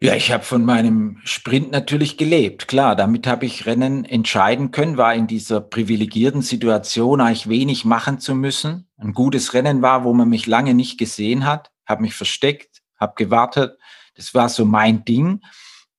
[0.00, 2.68] Ja, ich habe von meinem Sprint natürlich gelebt.
[2.68, 8.20] Klar, damit habe ich Rennen entscheiden können, war in dieser privilegierten Situation, eigentlich wenig machen
[8.20, 8.88] zu müssen.
[8.96, 13.14] Ein gutes Rennen war, wo man mich lange nicht gesehen hat, habe mich versteckt, habe
[13.16, 13.76] gewartet.
[14.14, 15.40] Das war so mein Ding.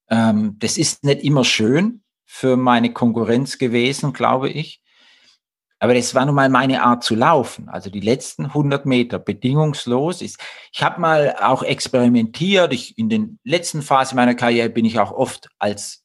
[0.09, 4.81] Ähm, das ist nicht immer schön für meine Konkurrenz gewesen, glaube ich.
[5.79, 7.69] Aber das war nun mal meine Art zu laufen.
[7.69, 10.37] Also die letzten 100 Meter bedingungslos ist.
[10.73, 12.73] Ich habe mal auch experimentiert.
[12.73, 16.03] Ich, in den letzten Phasen meiner Karriere bin ich auch oft als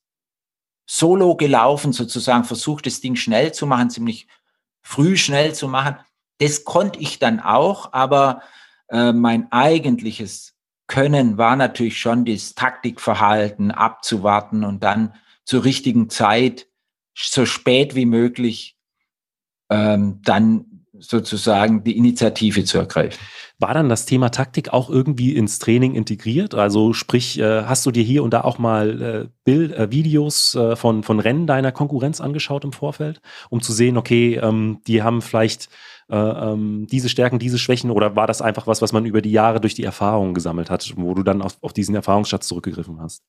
[0.86, 4.28] Solo gelaufen, sozusagen versucht, das Ding schnell zu machen, ziemlich
[4.82, 5.96] früh schnell zu machen.
[6.38, 8.42] Das konnte ich dann auch, aber
[8.88, 10.54] äh, mein eigentliches
[10.86, 16.68] Können war natürlich schon das Taktikverhalten, abzuwarten und dann zur richtigen Zeit,
[17.14, 18.73] so spät wie möglich
[19.70, 20.66] ähm, dann
[20.98, 23.18] sozusagen die Initiative zu ergreifen.
[23.58, 26.54] War dann das Thema Taktik auch irgendwie ins Training integriert?
[26.54, 30.56] Also sprich, äh, hast du dir hier und da auch mal äh, Bild, äh, Videos
[30.76, 35.20] von, von Rennen deiner Konkurrenz angeschaut im Vorfeld, um zu sehen, okay, ähm, die haben
[35.20, 35.68] vielleicht
[36.10, 39.32] äh, ähm, diese Stärken, diese Schwächen oder war das einfach was, was man über die
[39.32, 43.22] Jahre durch die Erfahrung gesammelt hat, wo du dann auf, auf diesen Erfahrungsschatz zurückgegriffen hast?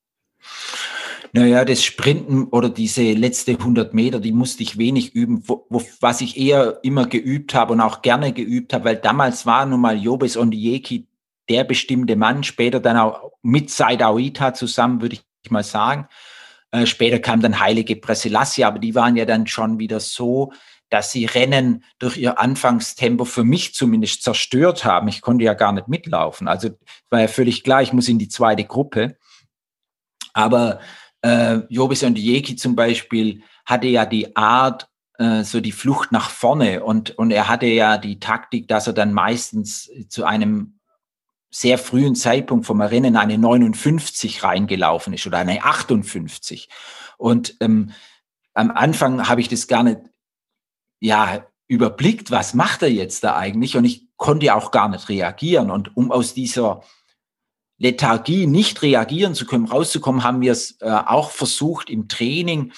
[1.32, 5.82] Naja, das Sprinten oder diese letzte 100 Meter, die musste ich wenig üben, wo, wo,
[6.00, 9.80] was ich eher immer geübt habe und auch gerne geübt habe, weil damals war nun
[9.80, 11.06] mal Jobes Ondieki
[11.48, 16.08] der bestimmte Mann, später dann auch mit Said Aouita zusammen, würde ich mal sagen.
[16.72, 20.52] Äh, später kam dann Heilige Preselassie, aber die waren ja dann schon wieder so,
[20.90, 25.08] dass sie Rennen durch ihr Anfangstempo für mich zumindest zerstört haben.
[25.08, 26.48] Ich konnte ja gar nicht mitlaufen.
[26.48, 26.70] Also
[27.10, 29.16] war ja völlig klar, ich muss in die zweite Gruppe.
[30.32, 30.80] Aber
[31.26, 36.84] äh, Jobis Ondieki zum Beispiel hatte ja die Art, äh, so die Flucht nach vorne
[36.84, 40.78] und, und er hatte ja die Taktik, dass er dann meistens zu einem
[41.50, 46.68] sehr frühen Zeitpunkt vom Rennen eine 59 reingelaufen ist oder eine 58.
[47.18, 47.92] Und ähm,
[48.54, 50.00] am Anfang habe ich das gar nicht
[51.00, 53.76] ja, überblickt, was macht er jetzt da eigentlich?
[53.76, 55.70] Und ich konnte auch gar nicht reagieren.
[55.70, 56.82] Und um aus dieser
[57.78, 62.72] Lethargie nicht reagieren zu können, rauszukommen, haben wir es äh, auch versucht im Training,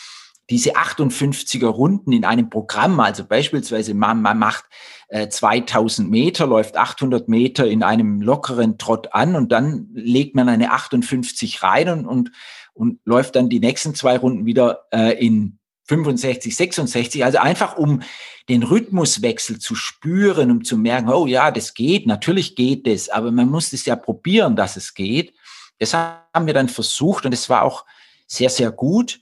[0.51, 4.65] diese 58er Runden in einem Programm, also beispielsweise man, man macht
[5.09, 10.49] äh, 2000 Meter, läuft 800 Meter in einem lockeren Trott an und dann legt man
[10.49, 12.33] eine 58 rein und, und,
[12.73, 15.59] und läuft dann die nächsten zwei Runden wieder äh, in
[15.89, 18.03] 65, 66, also einfach um
[18.49, 23.33] den Rhythmuswechsel zu spüren, um zu merken, oh ja, das geht, natürlich geht das, aber
[23.33, 25.35] man muss es ja probieren, dass es geht.
[25.79, 27.85] Das haben wir dann versucht und es war auch
[28.27, 29.21] sehr, sehr gut.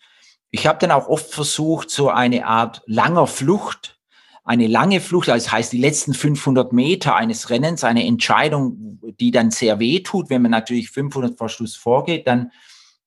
[0.51, 3.99] Ich habe dann auch oft versucht, so eine Art langer Flucht,
[4.45, 9.33] eine lange Flucht, also das heißt die letzten 500 Meter eines Rennens, eine Entscheidung, die
[9.33, 12.53] dann sehr weh tut, wenn man natürlich 500 vor Schluss vorgeht, dann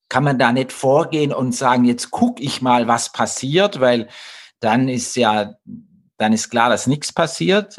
[0.09, 4.09] kann man da nicht vorgehen und sagen, jetzt guck ich mal, was passiert, weil
[4.59, 5.55] dann ist ja
[6.19, 7.77] dann ist klar, dass nichts passiert.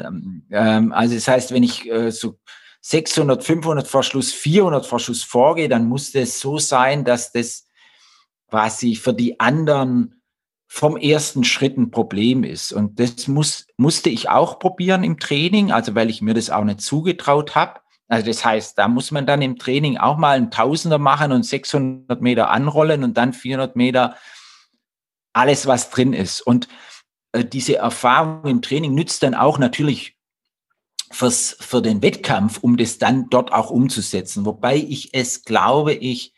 [0.49, 2.39] Ähm, also das heißt, wenn ich äh, so
[2.81, 7.67] 600, 500 Verschluss, 400 Verschluss vorgehe, dann muss das so sein, dass das
[8.49, 10.21] quasi für die anderen
[10.67, 12.73] vom ersten Schritt ein Problem ist.
[12.73, 16.63] Und das muss, musste ich auch probieren im Training, also weil ich mir das auch
[16.63, 17.80] nicht zugetraut habe.
[18.11, 21.45] Also das heißt, da muss man dann im Training auch mal einen Tausender machen und
[21.45, 24.17] 600 Meter anrollen und dann 400 Meter
[25.31, 26.41] alles, was drin ist.
[26.41, 26.67] Und
[27.31, 30.17] äh, diese Erfahrung im Training nützt dann auch natürlich
[31.09, 34.45] fürs, für den Wettkampf, um das dann dort auch umzusetzen.
[34.45, 36.33] Wobei ich es, glaube ich,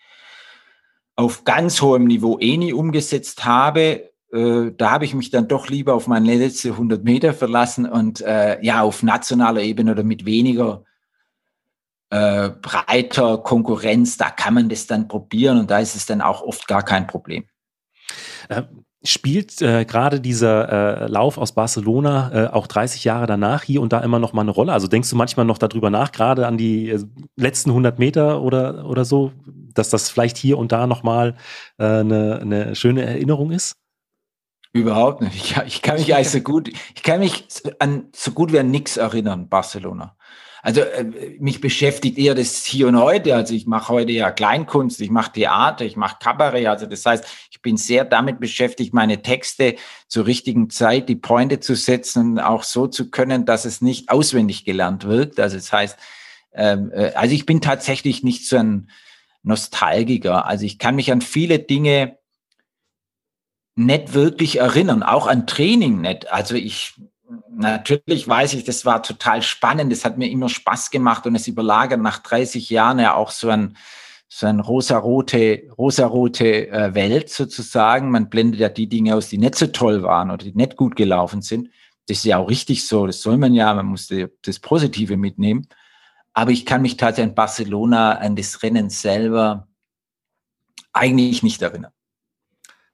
[1.15, 4.11] auf ganz hohem Niveau eh nie umgesetzt habe.
[4.31, 8.21] Äh, da habe ich mich dann doch lieber auf meine letzte 100 Meter verlassen und
[8.21, 10.83] äh, ja, auf nationaler Ebene oder mit weniger
[12.13, 16.41] äh, breiter Konkurrenz, da kann man das dann probieren und da ist es dann auch
[16.43, 17.45] oft gar kein Problem.
[18.49, 18.63] Äh,
[19.05, 23.91] Spielt äh, gerade dieser äh, Lauf aus Barcelona äh, auch 30 Jahre danach hier und
[23.91, 24.71] da immer noch mal eine Rolle?
[24.71, 27.03] Also denkst du manchmal noch darüber nach, gerade an die äh,
[27.35, 29.33] letzten 100 Meter oder, oder so,
[29.73, 31.35] dass das vielleicht hier und da noch mal
[31.79, 33.75] äh, eine, eine schöne Erinnerung ist?
[34.71, 35.35] Überhaupt nicht.
[35.35, 37.45] Ich, ich kann mich eigentlich so gut, ich kann mich
[37.79, 40.15] an so gut wie an nichts erinnern, Barcelona.
[40.63, 43.35] Also äh, mich beschäftigt eher das Hier und Heute.
[43.35, 46.67] Also ich mache heute ja Kleinkunst, ich mache Theater, ich mache Kabarett.
[46.67, 49.75] Also das heißt, ich bin sehr damit beschäftigt, meine Texte
[50.07, 54.63] zur richtigen Zeit, die Pointe zu setzen auch so zu können, dass es nicht auswendig
[54.63, 55.37] gelernt wird.
[55.37, 55.99] Also das heißt,
[56.53, 58.89] ähm, äh, also ich bin tatsächlich nicht so ein
[59.43, 60.45] Nostalgiker.
[60.45, 62.17] Also ich kann mich an viele Dinge
[63.75, 66.31] nicht wirklich erinnern, auch an Training nicht.
[66.31, 66.93] Also ich
[67.49, 71.47] natürlich weiß ich, das war total spannend, das hat mir immer Spaß gemacht und es
[71.47, 73.77] überlagert nach 30 Jahren ja auch so ein,
[74.27, 78.09] so eine rosarote, rosarote äh, Welt sozusagen.
[78.11, 80.95] Man blendet ja die Dinge aus, die nicht so toll waren oder die nicht gut
[80.95, 81.69] gelaufen sind.
[82.07, 85.67] Das ist ja auch richtig so, das soll man ja, man muss das Positive mitnehmen.
[86.33, 89.67] Aber ich kann mich tatsächlich an Barcelona, an das Rennen selber
[90.91, 91.91] eigentlich nicht erinnern.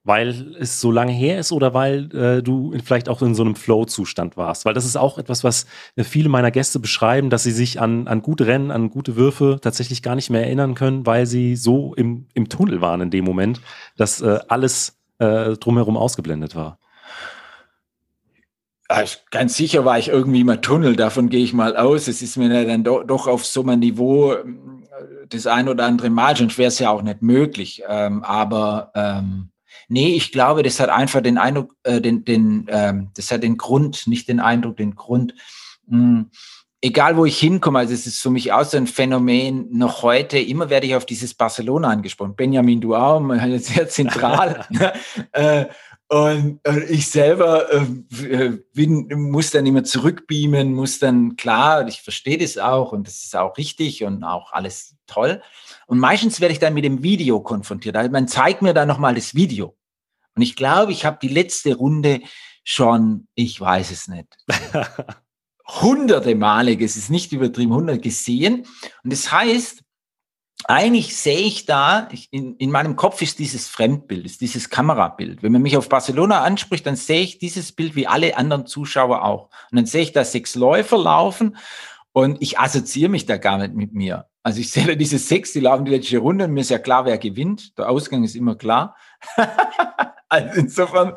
[0.09, 3.55] Weil es so lange her ist oder weil äh, du vielleicht auch in so einem
[3.55, 4.65] Flow-Zustand warst?
[4.65, 8.07] Weil das ist auch etwas, was äh, viele meiner Gäste beschreiben, dass sie sich an,
[8.07, 11.93] an gute Rennen, an gute Würfe tatsächlich gar nicht mehr erinnern können, weil sie so
[11.93, 13.61] im, im Tunnel waren in dem Moment,
[13.97, 16.79] dass äh, alles äh, drumherum ausgeblendet war.
[18.87, 22.07] Also ganz sicher war ich irgendwie mal Tunnel, davon gehe ich mal aus.
[22.07, 24.43] Es ist mir dann do, doch auf so einem Niveau äh,
[25.29, 27.83] das ein oder andere Mal, sonst wäre es ja auch nicht möglich.
[27.87, 29.51] Ähm, aber ähm,
[29.89, 33.57] Nee, ich glaube, das hat einfach den Eindruck, äh, den, den, ähm, das hat den
[33.57, 35.33] Grund, nicht den Eindruck, den Grund.
[35.87, 36.31] Mh, hm,
[36.81, 40.39] egal wo ich hinkomme, also es ist für mich auch so ein Phänomen, noch heute,
[40.39, 42.35] immer werde ich auf dieses Barcelona angesprochen.
[42.35, 43.21] Benjamin, du auch,
[43.57, 44.65] sehr zentral.
[45.31, 45.65] Äh,
[46.11, 52.39] und äh, ich selber äh, bin, muss dann immer zurückbeamen, muss dann, klar, ich verstehe
[52.39, 55.43] das auch und das ist auch richtig und auch alles toll.
[55.85, 57.95] Und meistens werde ich dann mit dem Video konfrontiert.
[57.95, 59.75] Also man zeigt mir dann nochmal das Video.
[60.39, 62.21] Und ich glaube, ich habe die letzte Runde
[62.63, 64.37] schon, ich weiß es nicht,
[65.67, 68.65] hunderte Male, es ist nicht übertrieben, hundert gesehen.
[69.03, 69.83] Und das heißt,
[70.63, 75.43] eigentlich sehe ich da, in, in meinem Kopf ist dieses Fremdbild, ist dieses Kamerabild.
[75.43, 79.25] Wenn man mich auf Barcelona anspricht, dann sehe ich dieses Bild wie alle anderen Zuschauer
[79.25, 79.49] auch.
[79.71, 81.57] Und dann sehe ich da sechs Läufer laufen
[82.13, 84.27] und ich assoziiere mich da gar nicht mit mir.
[84.41, 86.79] Also ich sehe da diese sechs, die laufen die letzte Runde und mir ist ja
[86.79, 87.77] klar, wer gewinnt.
[87.77, 88.95] Der Ausgang ist immer klar.
[90.29, 91.13] Also insofern,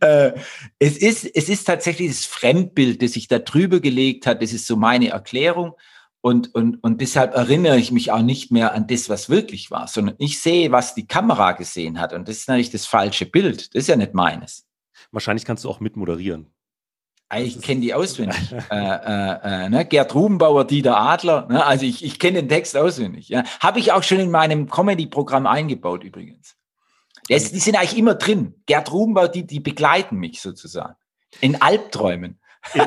[0.00, 0.32] äh,
[0.78, 4.42] es, ist, es ist tatsächlich das Fremdbild, das sich da drüber gelegt hat.
[4.42, 5.74] Das ist so meine Erklärung.
[6.20, 9.86] Und, und, und deshalb erinnere ich mich auch nicht mehr an das, was wirklich war,
[9.86, 12.12] sondern ich sehe, was die Kamera gesehen hat.
[12.12, 13.74] Und das ist natürlich das falsche Bild.
[13.74, 14.66] Das ist ja nicht meines.
[15.12, 16.52] Wahrscheinlich kannst du auch mitmoderieren.
[17.34, 18.52] Ich kenne die auswendig.
[18.70, 19.84] äh, äh, äh, ne?
[19.84, 21.46] Gerd Rubenbauer, Dieter Adler.
[21.48, 21.64] Ne?
[21.64, 23.28] Also ich, ich kenne den Text auswendig.
[23.28, 23.44] Ja?
[23.60, 26.56] Habe ich auch schon in meinem Comedy-Programm eingebaut übrigens.
[27.28, 28.54] Das, die sind eigentlich immer drin.
[28.66, 30.96] Gerd Rubenbau, die, die begleiten mich sozusagen.
[31.40, 32.38] In Albträumen.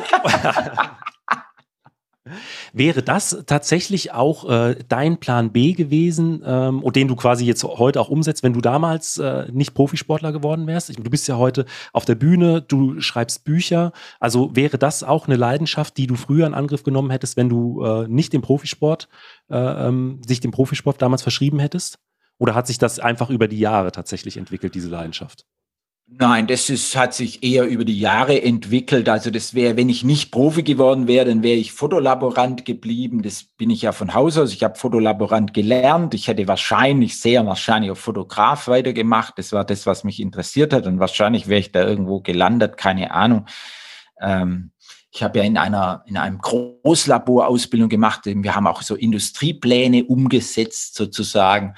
[2.74, 7.64] Wäre das tatsächlich auch äh, dein Plan B gewesen ähm, und den du quasi jetzt
[7.64, 10.90] heute auch umsetzt, wenn du damals äh, nicht Profisportler geworden wärst?
[10.90, 13.92] Ich, du bist ja heute auf der Bühne, du schreibst Bücher.
[14.20, 17.84] Also wäre das auch eine Leidenschaft, die du früher in Angriff genommen hättest, wenn du
[17.84, 19.10] äh, nicht dem Profisport,
[19.50, 22.00] äh, ähm, sich dem Profisport damals verschrieben hättest?
[22.40, 25.46] Oder hat sich das einfach über die Jahre tatsächlich entwickelt, diese Leidenschaft?
[26.12, 29.08] Nein, das ist, hat sich eher über die Jahre entwickelt.
[29.10, 33.22] Also das wäre, wenn ich nicht Profi geworden wäre, dann wäre ich Fotolaborant geblieben.
[33.22, 34.52] Das bin ich ja von Haus aus.
[34.52, 36.16] Ich habe Fotolaborant gelernt.
[36.16, 39.36] Ich hätte wahrscheinlich, sehr wahrscheinlich auf Fotograf weitergemacht.
[39.38, 40.88] Das war das, was mich interessiert hat.
[40.88, 43.46] Und wahrscheinlich wäre ich da irgendwo gelandet, keine Ahnung.
[44.20, 44.72] Ähm,
[45.12, 48.22] ich habe ja in einer in einem Großlabor Ausbildung gemacht.
[48.26, 51.76] Wir haben auch so Industriepläne umgesetzt sozusagen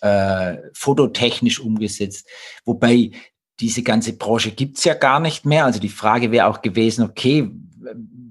[0.00, 2.26] äh, fototechnisch umgesetzt.
[2.64, 3.10] Wobei
[3.60, 5.64] diese ganze Branche gibt's ja gar nicht mehr.
[5.66, 7.50] Also die Frage wäre auch gewesen, okay,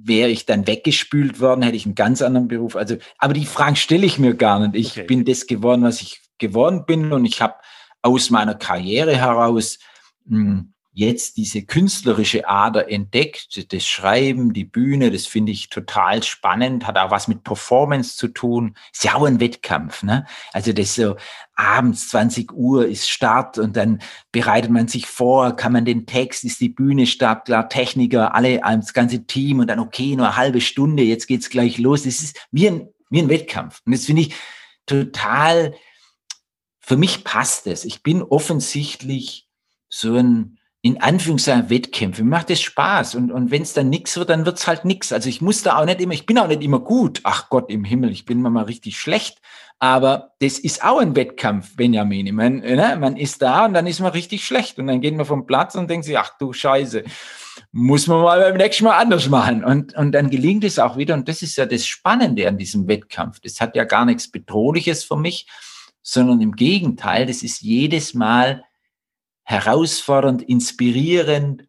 [0.04, 2.76] wäre ich dann weggespült worden, hätte ich einen ganz anderen Beruf.
[2.76, 4.76] Also, aber die Fragen stelle ich mir gar nicht.
[4.76, 5.04] Ich okay.
[5.04, 7.56] bin das geworden, was ich geworden bin und ich habe
[8.02, 9.78] aus meiner Karriere heraus
[10.26, 16.22] mh, hm, jetzt diese künstlerische Ader entdeckt, das Schreiben, die Bühne, das finde ich total
[16.24, 18.76] spannend, hat auch was mit Performance zu tun.
[18.94, 20.26] Ist ja auch ein Wettkampf, ne?
[20.52, 21.16] Also das so
[21.56, 26.44] abends 20 Uhr ist Start und dann bereitet man sich vor, kann man den Text,
[26.44, 30.62] ist die Bühne startklar, Techniker, alle, das ganze Team und dann okay, nur eine halbe
[30.62, 32.04] Stunde, jetzt geht's gleich los.
[32.04, 33.82] Das ist wie ein, wie ein Wettkampf.
[33.86, 34.36] Und das finde ich
[34.86, 35.76] total,
[36.82, 37.86] für mich passt es.
[37.86, 39.48] Ich bin offensichtlich
[39.88, 42.24] so ein, in Anführungszeichen Wettkämpfe.
[42.24, 43.16] Mir macht es Spaß.
[43.16, 45.12] Und, und wenn es dann nichts wird, dann wird's halt nichts.
[45.12, 47.20] Also ich muss da auch nicht immer, ich bin auch nicht immer gut.
[47.24, 49.40] Ach Gott im Himmel, ich bin mal richtig schlecht.
[49.80, 52.34] Aber das ist auch ein Wettkampf, Benjamin.
[52.34, 54.80] Man, ne, man ist da und dann ist man richtig schlecht.
[54.80, 57.04] Und dann geht man vom Platz und denkt sich, ach du Scheiße,
[57.74, 59.66] muss man mal beim nächsten Mal anders machen.
[59.66, 61.14] Und, und dann gelingt es auch wieder.
[61.14, 63.42] Und das ist ja das Spannende an diesem Wettkampf.
[63.42, 65.46] Das hat ja gar nichts Bedrohliches für mich,
[66.02, 68.64] sondern im Gegenteil, das ist jedes Mal
[69.50, 71.68] herausfordernd, inspirierend.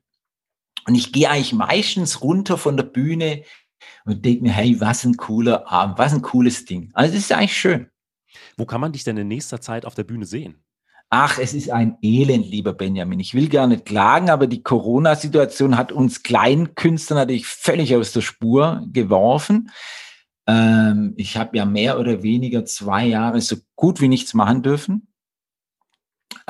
[0.86, 3.42] Und ich gehe eigentlich meistens runter von der Bühne
[4.04, 6.90] und denke mir, hey, was ein cooler Abend, was ein cooles Ding.
[6.92, 7.88] Also das ist eigentlich schön.
[8.58, 10.62] Wo kann man dich denn in nächster Zeit auf der Bühne sehen?
[11.08, 13.18] Ach, es ist ein Elend, lieber Benjamin.
[13.18, 18.20] Ich will gar nicht klagen, aber die Corona-Situation hat uns Kleinkünstler natürlich völlig aus der
[18.20, 19.70] Spur geworfen.
[20.46, 25.09] Ähm, ich habe ja mehr oder weniger zwei Jahre so gut wie nichts machen dürfen.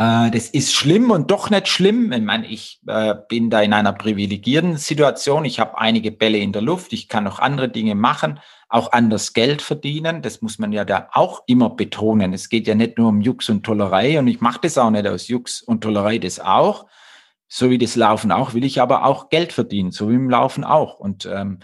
[0.01, 2.11] Äh, das ist schlimm und doch nicht schlimm.
[2.11, 5.45] Ich meine, ich äh, bin da in einer privilegierten Situation.
[5.45, 6.95] Ich habe einige Bälle in der Luft.
[6.95, 10.23] Ich kann noch andere Dinge machen, auch anders Geld verdienen.
[10.23, 12.33] Das muss man ja da auch immer betonen.
[12.33, 15.07] Es geht ja nicht nur um Jux und Tollerei und ich mache das auch nicht
[15.07, 16.87] aus Jux und Tollerei, das auch.
[17.47, 20.65] So wie das Laufen auch, will ich aber auch Geld verdienen, so wie im Laufen
[20.65, 20.99] auch.
[20.99, 21.59] Und ähm,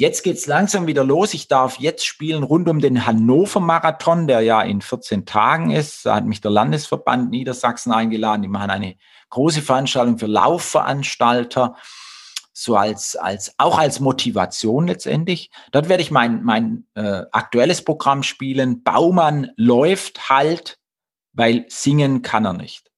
[0.00, 1.34] Jetzt geht's langsam wieder los.
[1.34, 6.06] Ich darf jetzt spielen rund um den Hannover Marathon, der ja in 14 Tagen ist.
[6.06, 8.40] Da hat mich der Landesverband Niedersachsen eingeladen.
[8.40, 8.96] Die machen eine
[9.28, 11.76] große Veranstaltung für Laufveranstalter,
[12.54, 15.50] so als, als, auch als Motivation letztendlich.
[15.70, 18.82] Dort werde ich mein, mein äh, aktuelles Programm spielen.
[18.82, 20.78] Baumann läuft halt,
[21.34, 22.89] weil singen kann er nicht.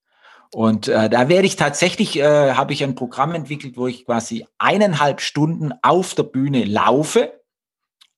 [0.54, 4.46] Und äh, da werde ich tatsächlich, äh, habe ich ein Programm entwickelt, wo ich quasi
[4.58, 7.40] eineinhalb Stunden auf der Bühne laufe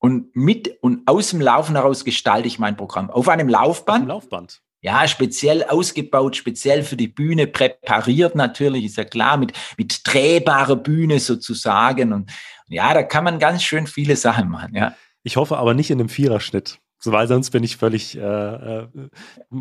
[0.00, 3.08] und mit und aus dem Laufen heraus gestalte ich mein Programm.
[3.08, 3.88] Auf einem Laufband.
[3.88, 4.60] Auf einem Laufband.
[4.80, 10.76] Ja, speziell ausgebaut, speziell für die Bühne, präpariert natürlich, ist ja klar, mit, mit drehbarer
[10.76, 12.12] Bühne sozusagen.
[12.12, 12.30] Und
[12.68, 14.94] ja, da kann man ganz schön viele Sachen machen, ja.
[15.22, 16.80] Ich hoffe aber nicht in einem Viererschnitt
[17.12, 18.86] weil sonst bin ich völlig, äh, äh,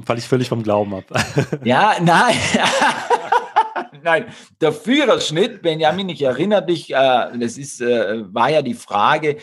[0.06, 1.06] falle ich völlig vom Glauben ab.
[1.64, 2.36] Ja, nein.
[4.04, 4.26] Nein,
[4.60, 9.38] der Führerschnitt, Benjamin, ich erinnere dich, äh, das ist, äh, war ja die Frage,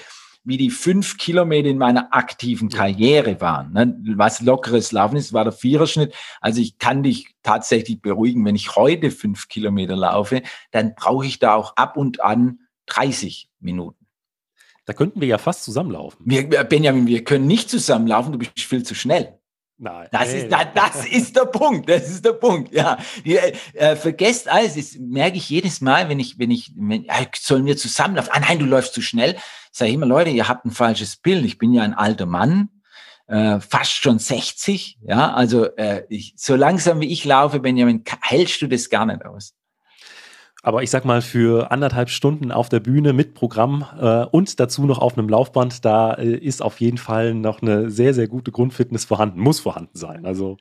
[0.45, 3.73] wie die fünf Kilometer in meiner aktiven Karriere waren.
[3.73, 3.97] Ne?
[4.17, 6.15] Was lockeres Laufen ist, war der Viererschnitt.
[6.41, 11.39] Also ich kann dich tatsächlich beruhigen, wenn ich heute fünf Kilometer laufe, dann brauche ich
[11.39, 14.00] da auch ab und an 30 Minuten.
[14.91, 16.19] Da könnten wir ja fast zusammenlaufen.
[16.25, 19.39] Wir, Benjamin, wir können nicht zusammenlaufen, du bist viel zu schnell.
[19.79, 20.09] Nein.
[20.11, 21.89] Das, ist, das, das ist der Punkt.
[21.89, 22.75] Das ist der Punkt.
[22.75, 24.75] Ja, die, äh, vergesst alles.
[24.75, 28.33] Das merke ich jedes Mal, wenn ich, wenn ich, wenn, äh, sollen wir zusammenlaufen?
[28.35, 29.37] Ah, nein, du läufst zu schnell.
[29.71, 31.45] Sag ich immer, Leute, ihr habt ein falsches Bild.
[31.45, 32.71] Ich bin ja ein alter Mann,
[33.29, 34.99] äh, fast schon 60.
[35.07, 39.25] Ja, also äh, ich, so langsam wie ich laufe, Benjamin, hältst du das gar nicht
[39.25, 39.55] aus.
[40.63, 44.85] Aber ich sag mal, für anderthalb Stunden auf der Bühne mit Programm äh, und dazu
[44.85, 48.53] noch auf einem Laufband, da äh, ist auf jeden Fall noch eine sehr, sehr gute
[48.53, 50.27] Grundfitness vorhanden, muss vorhanden sein.
[50.27, 50.59] Also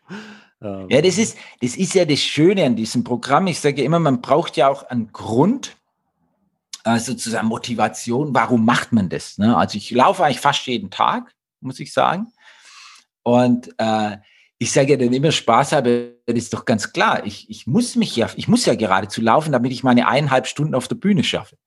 [0.62, 3.48] ähm, ja, das ist, das ist ja das Schöne an diesem Programm.
[3.48, 5.76] Ich sage immer, man braucht ja auch einen Grund,
[6.86, 8.34] äh, sozusagen Motivation.
[8.34, 9.38] Warum macht man das?
[9.38, 9.56] Ne?
[9.56, 12.28] Also ich laufe eigentlich fast jeden Tag, muss ich sagen.
[13.24, 14.18] Und äh,
[14.60, 17.26] ich sage ja dann immer Spaß habe, das ist doch ganz klar.
[17.26, 20.76] Ich, ich muss mich ja, ich muss ja geradezu laufen, damit ich meine eineinhalb Stunden
[20.76, 21.58] auf der Bühne schaffe.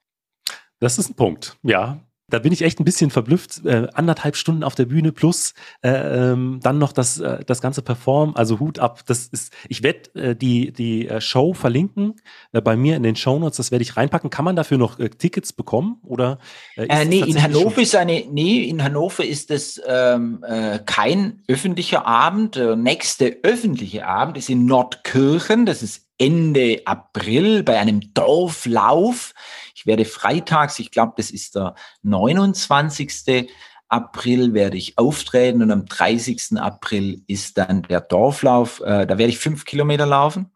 [0.78, 3.64] Das ist ein Punkt, ja da bin ich echt ein bisschen verblüfft.
[3.64, 7.82] Äh, anderthalb Stunden auf der Bühne plus äh, ähm, dann noch das, äh, das ganze
[7.82, 9.02] Perform, also Hut ab.
[9.06, 12.14] Das ist, ich werde äh, die, die äh, Show verlinken
[12.52, 14.30] äh, bei mir in den Shownotes, das werde ich reinpacken.
[14.30, 15.98] Kann man dafür noch Tickets bekommen?
[16.04, 16.38] Oder,
[16.76, 22.56] nee, in Hannover ist eine, nee, in Hannover ist es ähm, äh, kein öffentlicher Abend.
[22.56, 29.35] Der nächste öffentliche Abend ist in Nordkirchen, das ist Ende April bei einem Dorflauf.
[29.74, 33.48] Ich werde freitags, ich glaube, das ist der 29.
[33.88, 36.58] April werde ich auftreten und am 30.
[36.58, 38.80] April ist dann der Dorflauf.
[38.82, 40.52] Äh, da werde ich fünf Kilometer laufen.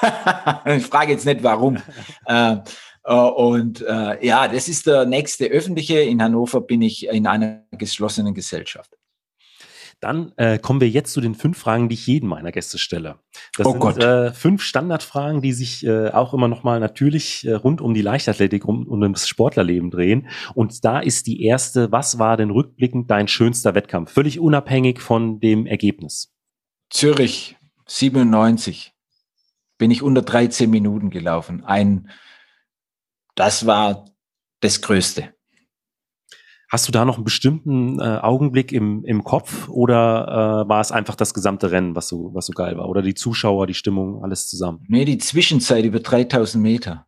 [0.64, 1.76] ich frage jetzt nicht warum.
[2.24, 2.56] äh,
[3.04, 6.00] äh, und äh, ja, das ist der nächste öffentliche.
[6.00, 8.96] In Hannover bin ich in einer geschlossenen Gesellschaft.
[10.02, 13.20] Dann äh, kommen wir jetzt zu den fünf Fragen, die ich jedem meiner Gäste stelle.
[13.56, 17.80] Das oh sind äh, fünf Standardfragen, die sich äh, auch immer nochmal natürlich äh, rund
[17.80, 20.26] um die Leichtathletik und um, um das Sportlerleben drehen.
[20.54, 24.10] Und da ist die erste, was war denn rückblickend dein schönster Wettkampf?
[24.10, 26.32] Völlig unabhängig von dem Ergebnis.
[26.90, 28.92] Zürich 97
[29.78, 31.62] bin ich unter 13 Minuten gelaufen.
[31.62, 32.10] Ein,
[33.36, 34.06] das war
[34.58, 35.32] das Größte.
[36.72, 40.90] Hast du da noch einen bestimmten äh, Augenblick im, im Kopf oder äh, war es
[40.90, 42.88] einfach das gesamte Rennen, was so, was so geil war?
[42.88, 44.82] Oder die Zuschauer, die Stimmung, alles zusammen?
[44.88, 47.06] Nee, die Zwischenzeit über 3000 Meter.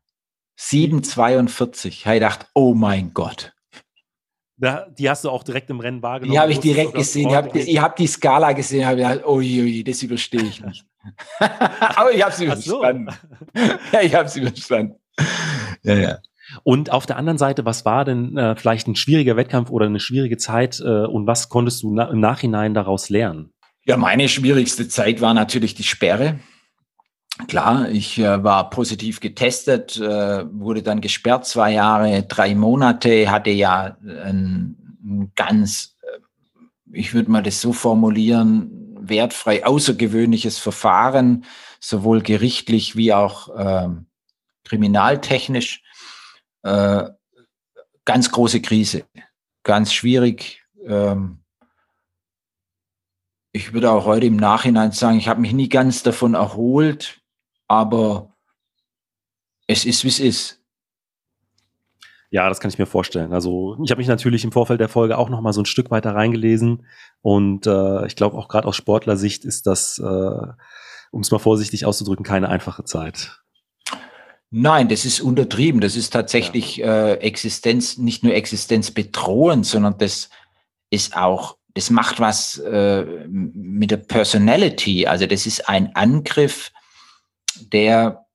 [0.61, 1.87] 7,42.
[1.89, 3.55] Ich dachte, oh mein Gott.
[4.59, 6.35] Da, die hast du auch direkt im Rennen wahrgenommen?
[6.35, 7.31] Die habe ich direkt gesehen.
[7.31, 10.85] Ich habe die, hab die Skala gesehen, habe gedacht, oh je, das überstehe ich nicht.
[11.39, 13.09] Aber ich habe sie überstanden.
[13.55, 13.63] So.
[13.93, 14.97] ja, ich habe sie überstanden.
[15.83, 16.19] Ja, ja.
[16.63, 20.01] Und auf der anderen Seite, was war denn äh, vielleicht ein schwieriger Wettkampf oder eine
[20.01, 23.53] schwierige Zeit äh, und was konntest du na im Nachhinein daraus lernen?
[23.87, 26.39] Ja, meine schwierigste Zeit war natürlich die Sperre.
[27.49, 33.51] Klar, ich äh, war positiv getestet, äh, wurde dann gesperrt zwei Jahre, drei Monate, hatte
[33.51, 36.21] ja ein, ein ganz, äh,
[36.93, 41.45] ich würde mal das so formulieren, wertfrei außergewöhnliches Verfahren,
[41.81, 43.89] sowohl gerichtlich wie auch äh,
[44.65, 45.83] kriminaltechnisch.
[46.65, 47.11] Äh,
[48.05, 49.05] ganz große Krise,
[49.63, 50.65] ganz schwierig.
[50.87, 51.41] ähm,
[53.53, 57.21] ich würde auch heute im Nachhinein sagen, ich habe mich nie ganz davon erholt,
[57.69, 58.35] aber
[59.69, 60.61] es ist, wie es ist.
[62.31, 63.33] Ja, das kann ich mir vorstellen.
[63.33, 65.93] Also ich habe mich natürlich im Vorfeld der Folge auch noch mal so ein Stück
[65.93, 66.85] weiter reingelesen
[67.21, 70.47] und äh, ich glaube auch gerade aus Sportlersicht ist das, äh,
[71.13, 73.44] um es mal vorsichtig auszudrücken, keine einfache Zeit.
[74.57, 75.81] Nein, das ist untertrieben.
[75.81, 80.31] Das ist tatsächlich äh, Existenz, nicht nur existenzbedrohend, sondern das
[80.91, 85.09] ist auch, das macht was äh, mit der Personality.
[85.09, 86.71] Also das ist ein Angriff,
[87.73, 88.27] der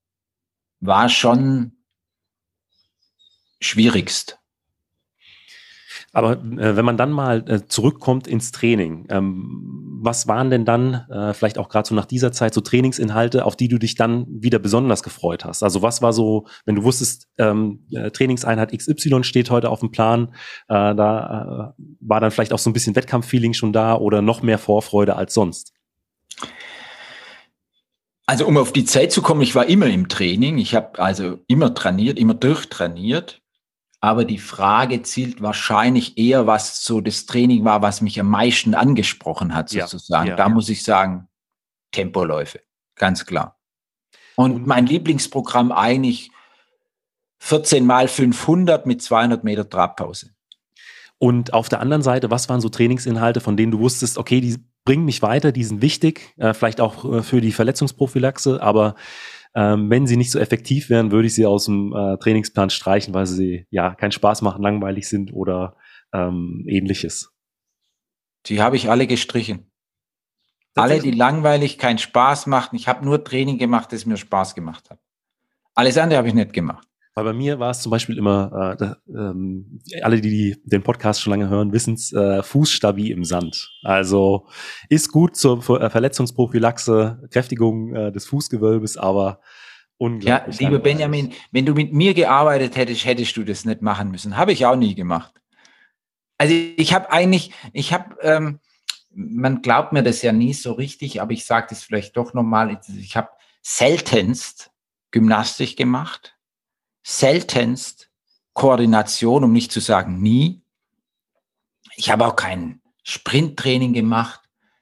[0.82, 1.78] war schon
[3.62, 4.40] schwierigst.
[6.12, 11.06] Aber äh, wenn man dann mal äh, zurückkommt ins Training, ähm, was waren denn dann
[11.10, 14.26] äh, vielleicht auch gerade so nach dieser Zeit so Trainingsinhalte, auf die du dich dann
[14.30, 15.64] wieder besonders gefreut hast?
[15.64, 19.92] Also was war so, wenn du wusstest, ähm, äh, Trainingseinheit XY steht heute auf dem
[19.92, 20.30] Plan,
[20.68, 24.42] äh, da äh, war dann vielleicht auch so ein bisschen Wettkampffeeling schon da oder noch
[24.42, 25.74] mehr Vorfreude als sonst?
[28.26, 30.60] Also um auf die Zeit zu kommen, ich war immer im Training.
[30.60, 33.42] Ich habe also immer trainiert, immer durchtrainiert.
[34.02, 38.74] Aber die Frage zielt wahrscheinlich eher, was so das Training war, was mich am meisten
[38.74, 40.28] angesprochen hat, sozusagen.
[40.28, 40.50] Ja, ja, da ja.
[40.50, 41.28] muss ich sagen,
[41.92, 42.62] Tempoläufe,
[42.96, 43.60] ganz klar.
[44.36, 46.32] Und, mein Lieblingsprogramm eigentlich
[47.40, 50.32] 14 mal 500 mit 200 Meter Trabpause.
[51.18, 54.64] Und auf der anderen Seite, was waren so Trainingsinhalte, von denen du wusstest, okay, die
[54.86, 58.96] bringen mich weiter, die sind wichtig, äh, vielleicht auch äh, für die Verletzungsprophylaxe, aber
[59.56, 63.14] ähm, wenn sie nicht so effektiv wären, würde ich sie aus dem äh, Trainingsplan streichen,
[63.14, 65.76] weil sie ja keinen Spaß machen, langweilig sind oder
[66.14, 67.34] ähm, ähnliches.
[68.46, 69.72] Die habe ich alle gestrichen.
[70.76, 72.76] Alle, die langweilig, keinen Spaß machten.
[72.76, 75.00] Ich habe nur Training gemacht, das mir Spaß gemacht hat.
[75.76, 76.89] Alles andere habe ich nicht gemacht.
[77.16, 81.32] Weil bei mir war es zum Beispiel immer, äh, ähm, alle, die den Podcast schon
[81.32, 83.72] lange hören, wissen es, äh, Fußstabi im Sand.
[83.84, 84.48] Also
[84.90, 89.42] ist gut zur äh, Verletzungsprophylaxe, Kräftigung äh, des Fußgewölbes, aber
[89.98, 90.60] unglaublich.
[90.60, 94.38] Ja, lieber Benjamin, wenn du mit mir gearbeitet hättest, hättest du das nicht machen müssen.
[94.38, 95.34] Habe ich auch nie gemacht.
[96.38, 98.60] Also ich habe eigentlich, ich habe, ähm,
[99.14, 102.80] man glaubt mir das ja nie so richtig, aber ich sage das vielleicht doch nochmal,
[102.98, 103.30] ich habe
[103.62, 104.72] seltenst
[105.12, 106.39] Gymnastik gemacht
[107.10, 108.12] seltenst
[108.54, 110.62] Koordination, um nicht zu sagen nie.
[111.96, 114.42] Ich habe auch kein Sprinttraining gemacht.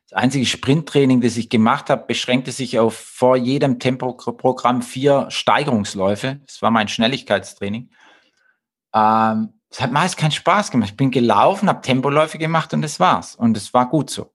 [0.09, 6.41] Das einzige Sprinttraining, das ich gemacht habe, beschränkte sich auf vor jedem Tempoprogramm vier Steigerungsläufe.
[6.45, 7.89] Das war mein Schnelligkeitstraining.
[8.93, 10.91] Ähm, es hat meist keinen Spaß gemacht.
[10.91, 13.36] Ich bin gelaufen, habe Tempoläufe gemacht und das war's.
[13.36, 14.34] Und es war gut so.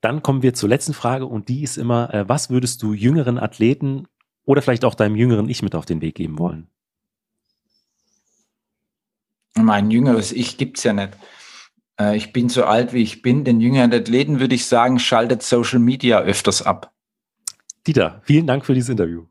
[0.00, 3.38] Dann kommen wir zur letzten Frage und die ist immer, äh, was würdest du jüngeren
[3.38, 4.06] Athleten
[4.44, 6.68] oder vielleicht auch deinem jüngeren Ich mit auf den Weg geben wollen?
[9.54, 11.16] Mein jüngeres Ich gibt es ja nicht.
[11.98, 13.44] Äh, ich bin so alt, wie ich bin.
[13.44, 16.92] Den jüngeren Athleten würde ich sagen, schaltet Social Media öfters ab.
[17.86, 19.26] Dieter, vielen Dank für dieses Interview.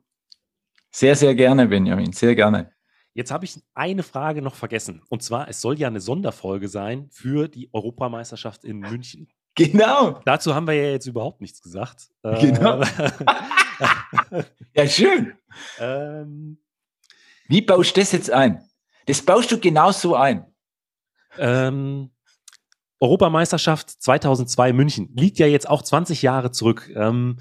[0.91, 2.71] Sehr, sehr gerne, Benjamin, sehr gerne.
[3.13, 5.01] Jetzt habe ich eine Frage noch vergessen.
[5.09, 9.27] Und zwar, es soll ja eine Sonderfolge sein für die Europameisterschaft in München.
[9.59, 10.21] Genau.
[10.23, 12.07] Dazu haben wir ja jetzt überhaupt nichts gesagt.
[12.23, 12.81] Genau.
[14.73, 15.33] ja, schön.
[15.79, 16.59] Ähm,
[17.49, 18.63] Wie baust du das jetzt ein?
[19.05, 20.45] Das baust du genau so ein.
[21.37, 22.11] Ähm,
[23.01, 26.89] Europameisterschaft 2002 München liegt ja jetzt auch 20 Jahre zurück.
[26.95, 27.39] Ähm,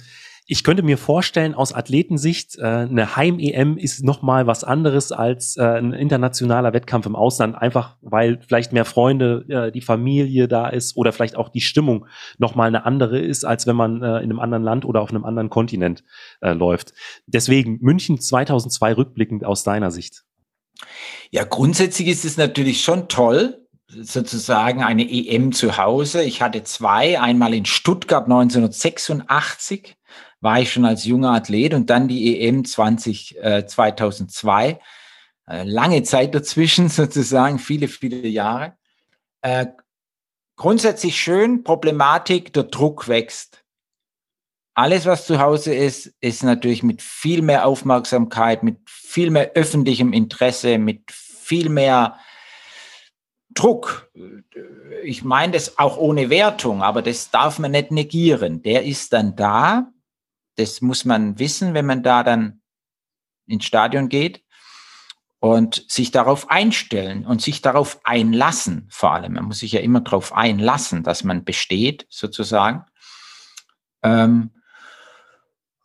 [0.50, 5.62] ich könnte mir vorstellen, aus Athletensicht, äh, eine Heim-EM ist nochmal was anderes als äh,
[5.62, 10.96] ein internationaler Wettkampf im Ausland, einfach weil vielleicht mehr Freunde, äh, die Familie da ist
[10.96, 12.06] oder vielleicht auch die Stimmung
[12.38, 15.26] nochmal eine andere ist, als wenn man äh, in einem anderen Land oder auf einem
[15.26, 16.02] anderen Kontinent
[16.40, 16.94] äh, läuft.
[17.26, 20.24] Deswegen München 2002 rückblickend aus deiner Sicht.
[21.30, 26.22] Ja, grundsätzlich ist es natürlich schon toll, sozusagen eine EM zu Hause.
[26.22, 29.97] Ich hatte zwei, einmal in Stuttgart 1986
[30.40, 34.78] war ich schon als junger Athlet und dann die EM 20, äh, 2002.
[35.48, 38.74] Äh, lange Zeit dazwischen sozusagen, viele, viele Jahre.
[39.42, 39.66] Äh,
[40.56, 43.64] grundsätzlich schön, Problematik, der Druck wächst.
[44.74, 50.12] Alles, was zu Hause ist, ist natürlich mit viel mehr Aufmerksamkeit, mit viel mehr öffentlichem
[50.12, 52.16] Interesse, mit viel mehr
[53.54, 54.08] Druck.
[55.02, 58.62] Ich meine das auch ohne Wertung, aber das darf man nicht negieren.
[58.62, 59.90] Der ist dann da
[60.58, 62.60] das muss man wissen, wenn man da dann
[63.46, 64.42] ins Stadion geht
[65.38, 69.34] und sich darauf einstellen und sich darauf einlassen, vor allem.
[69.34, 72.84] Man muss sich ja immer darauf einlassen, dass man besteht, sozusagen.
[74.02, 74.50] Ähm,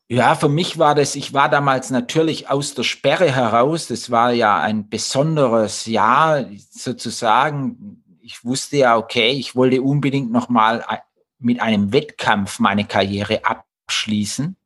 [0.09, 3.88] ja, für mich war das, ich war damals natürlich aus der Sperre heraus.
[3.88, 8.03] Das war ja ein besonderes Jahr, sozusagen.
[8.21, 10.84] ich wusste ja, okay, ich wollte unbedingt nochmal
[11.39, 14.57] mit einem Wettkampf meine Karriere abschließen.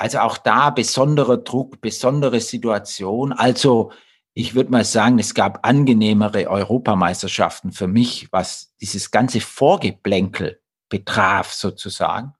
[0.00, 3.34] Also auch da besonderer Druck, besondere Situation.
[3.34, 3.92] Also
[4.32, 11.52] ich würde mal sagen, es gab angenehmere Europameisterschaften für mich, was dieses ganze Vorgeplänkel betraf
[11.52, 12.32] sozusagen.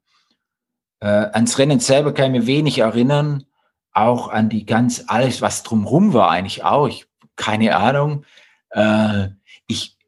[1.01, 3.45] Äh, ans Rennen selber kann ich mir wenig erinnern,
[3.93, 6.89] auch an die ganz, alles, was drumherum war eigentlich auch.
[6.89, 8.25] Ich, keine Ahnung.
[8.71, 9.29] Äh,
[9.67, 9.99] ich,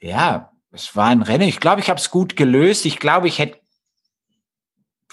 [0.00, 1.48] ja, es war ein Rennen.
[1.48, 2.84] Ich glaube, ich habe es gut gelöst.
[2.84, 3.60] Ich glaube, ich hätte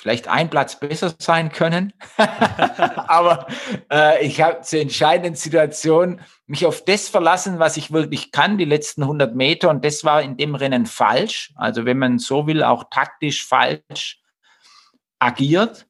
[0.04, 1.94] vielleicht ein Platz besser sein können.
[2.18, 3.48] Aber
[3.90, 8.66] äh, ich habe zur entscheidenden Situation mich auf das verlassen, was ich wirklich kann, die
[8.66, 9.70] letzten 100 Meter.
[9.70, 11.54] Und das war in dem Rennen falsch.
[11.56, 14.20] Also wenn man so will, auch taktisch falsch
[15.20, 15.88] agiert.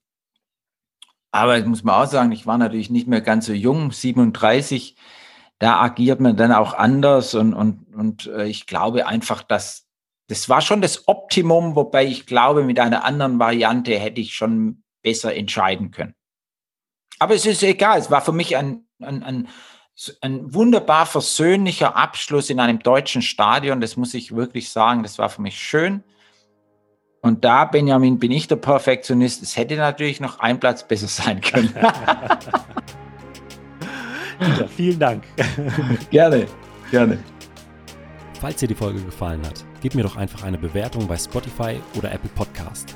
[1.31, 4.95] Aber ich muss man auch sagen, ich war natürlich nicht mehr ganz so jung, 37.
[5.57, 7.33] Da agiert man dann auch anders.
[7.33, 9.87] Und, und, und äh, ich glaube einfach, dass
[10.27, 14.83] das war schon das Optimum, wobei ich glaube, mit einer anderen Variante hätte ich schon
[15.01, 16.15] besser entscheiden können.
[17.19, 19.47] Aber es ist egal, es war für mich ein, ein, ein,
[20.21, 25.29] ein wunderbar versöhnlicher Abschluss in einem deutschen Stadion, das muss ich wirklich sagen, das war
[25.29, 26.03] für mich schön.
[27.21, 29.41] Und da, Benjamin, bin ich der Perfektionist.
[29.43, 31.73] Es hätte natürlich noch ein Platz besser sein können.
[34.41, 35.23] ja, vielen Dank.
[36.09, 36.47] gerne,
[36.91, 37.17] gerne.
[38.41, 42.11] Falls dir die Folge gefallen hat, gib mir doch einfach eine Bewertung bei Spotify oder
[42.11, 42.95] Apple Podcast.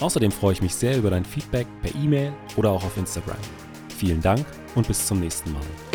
[0.00, 3.36] Außerdem freue ich mich sehr über dein Feedback per E-Mail oder auch auf Instagram.
[3.98, 5.91] Vielen Dank und bis zum nächsten Mal.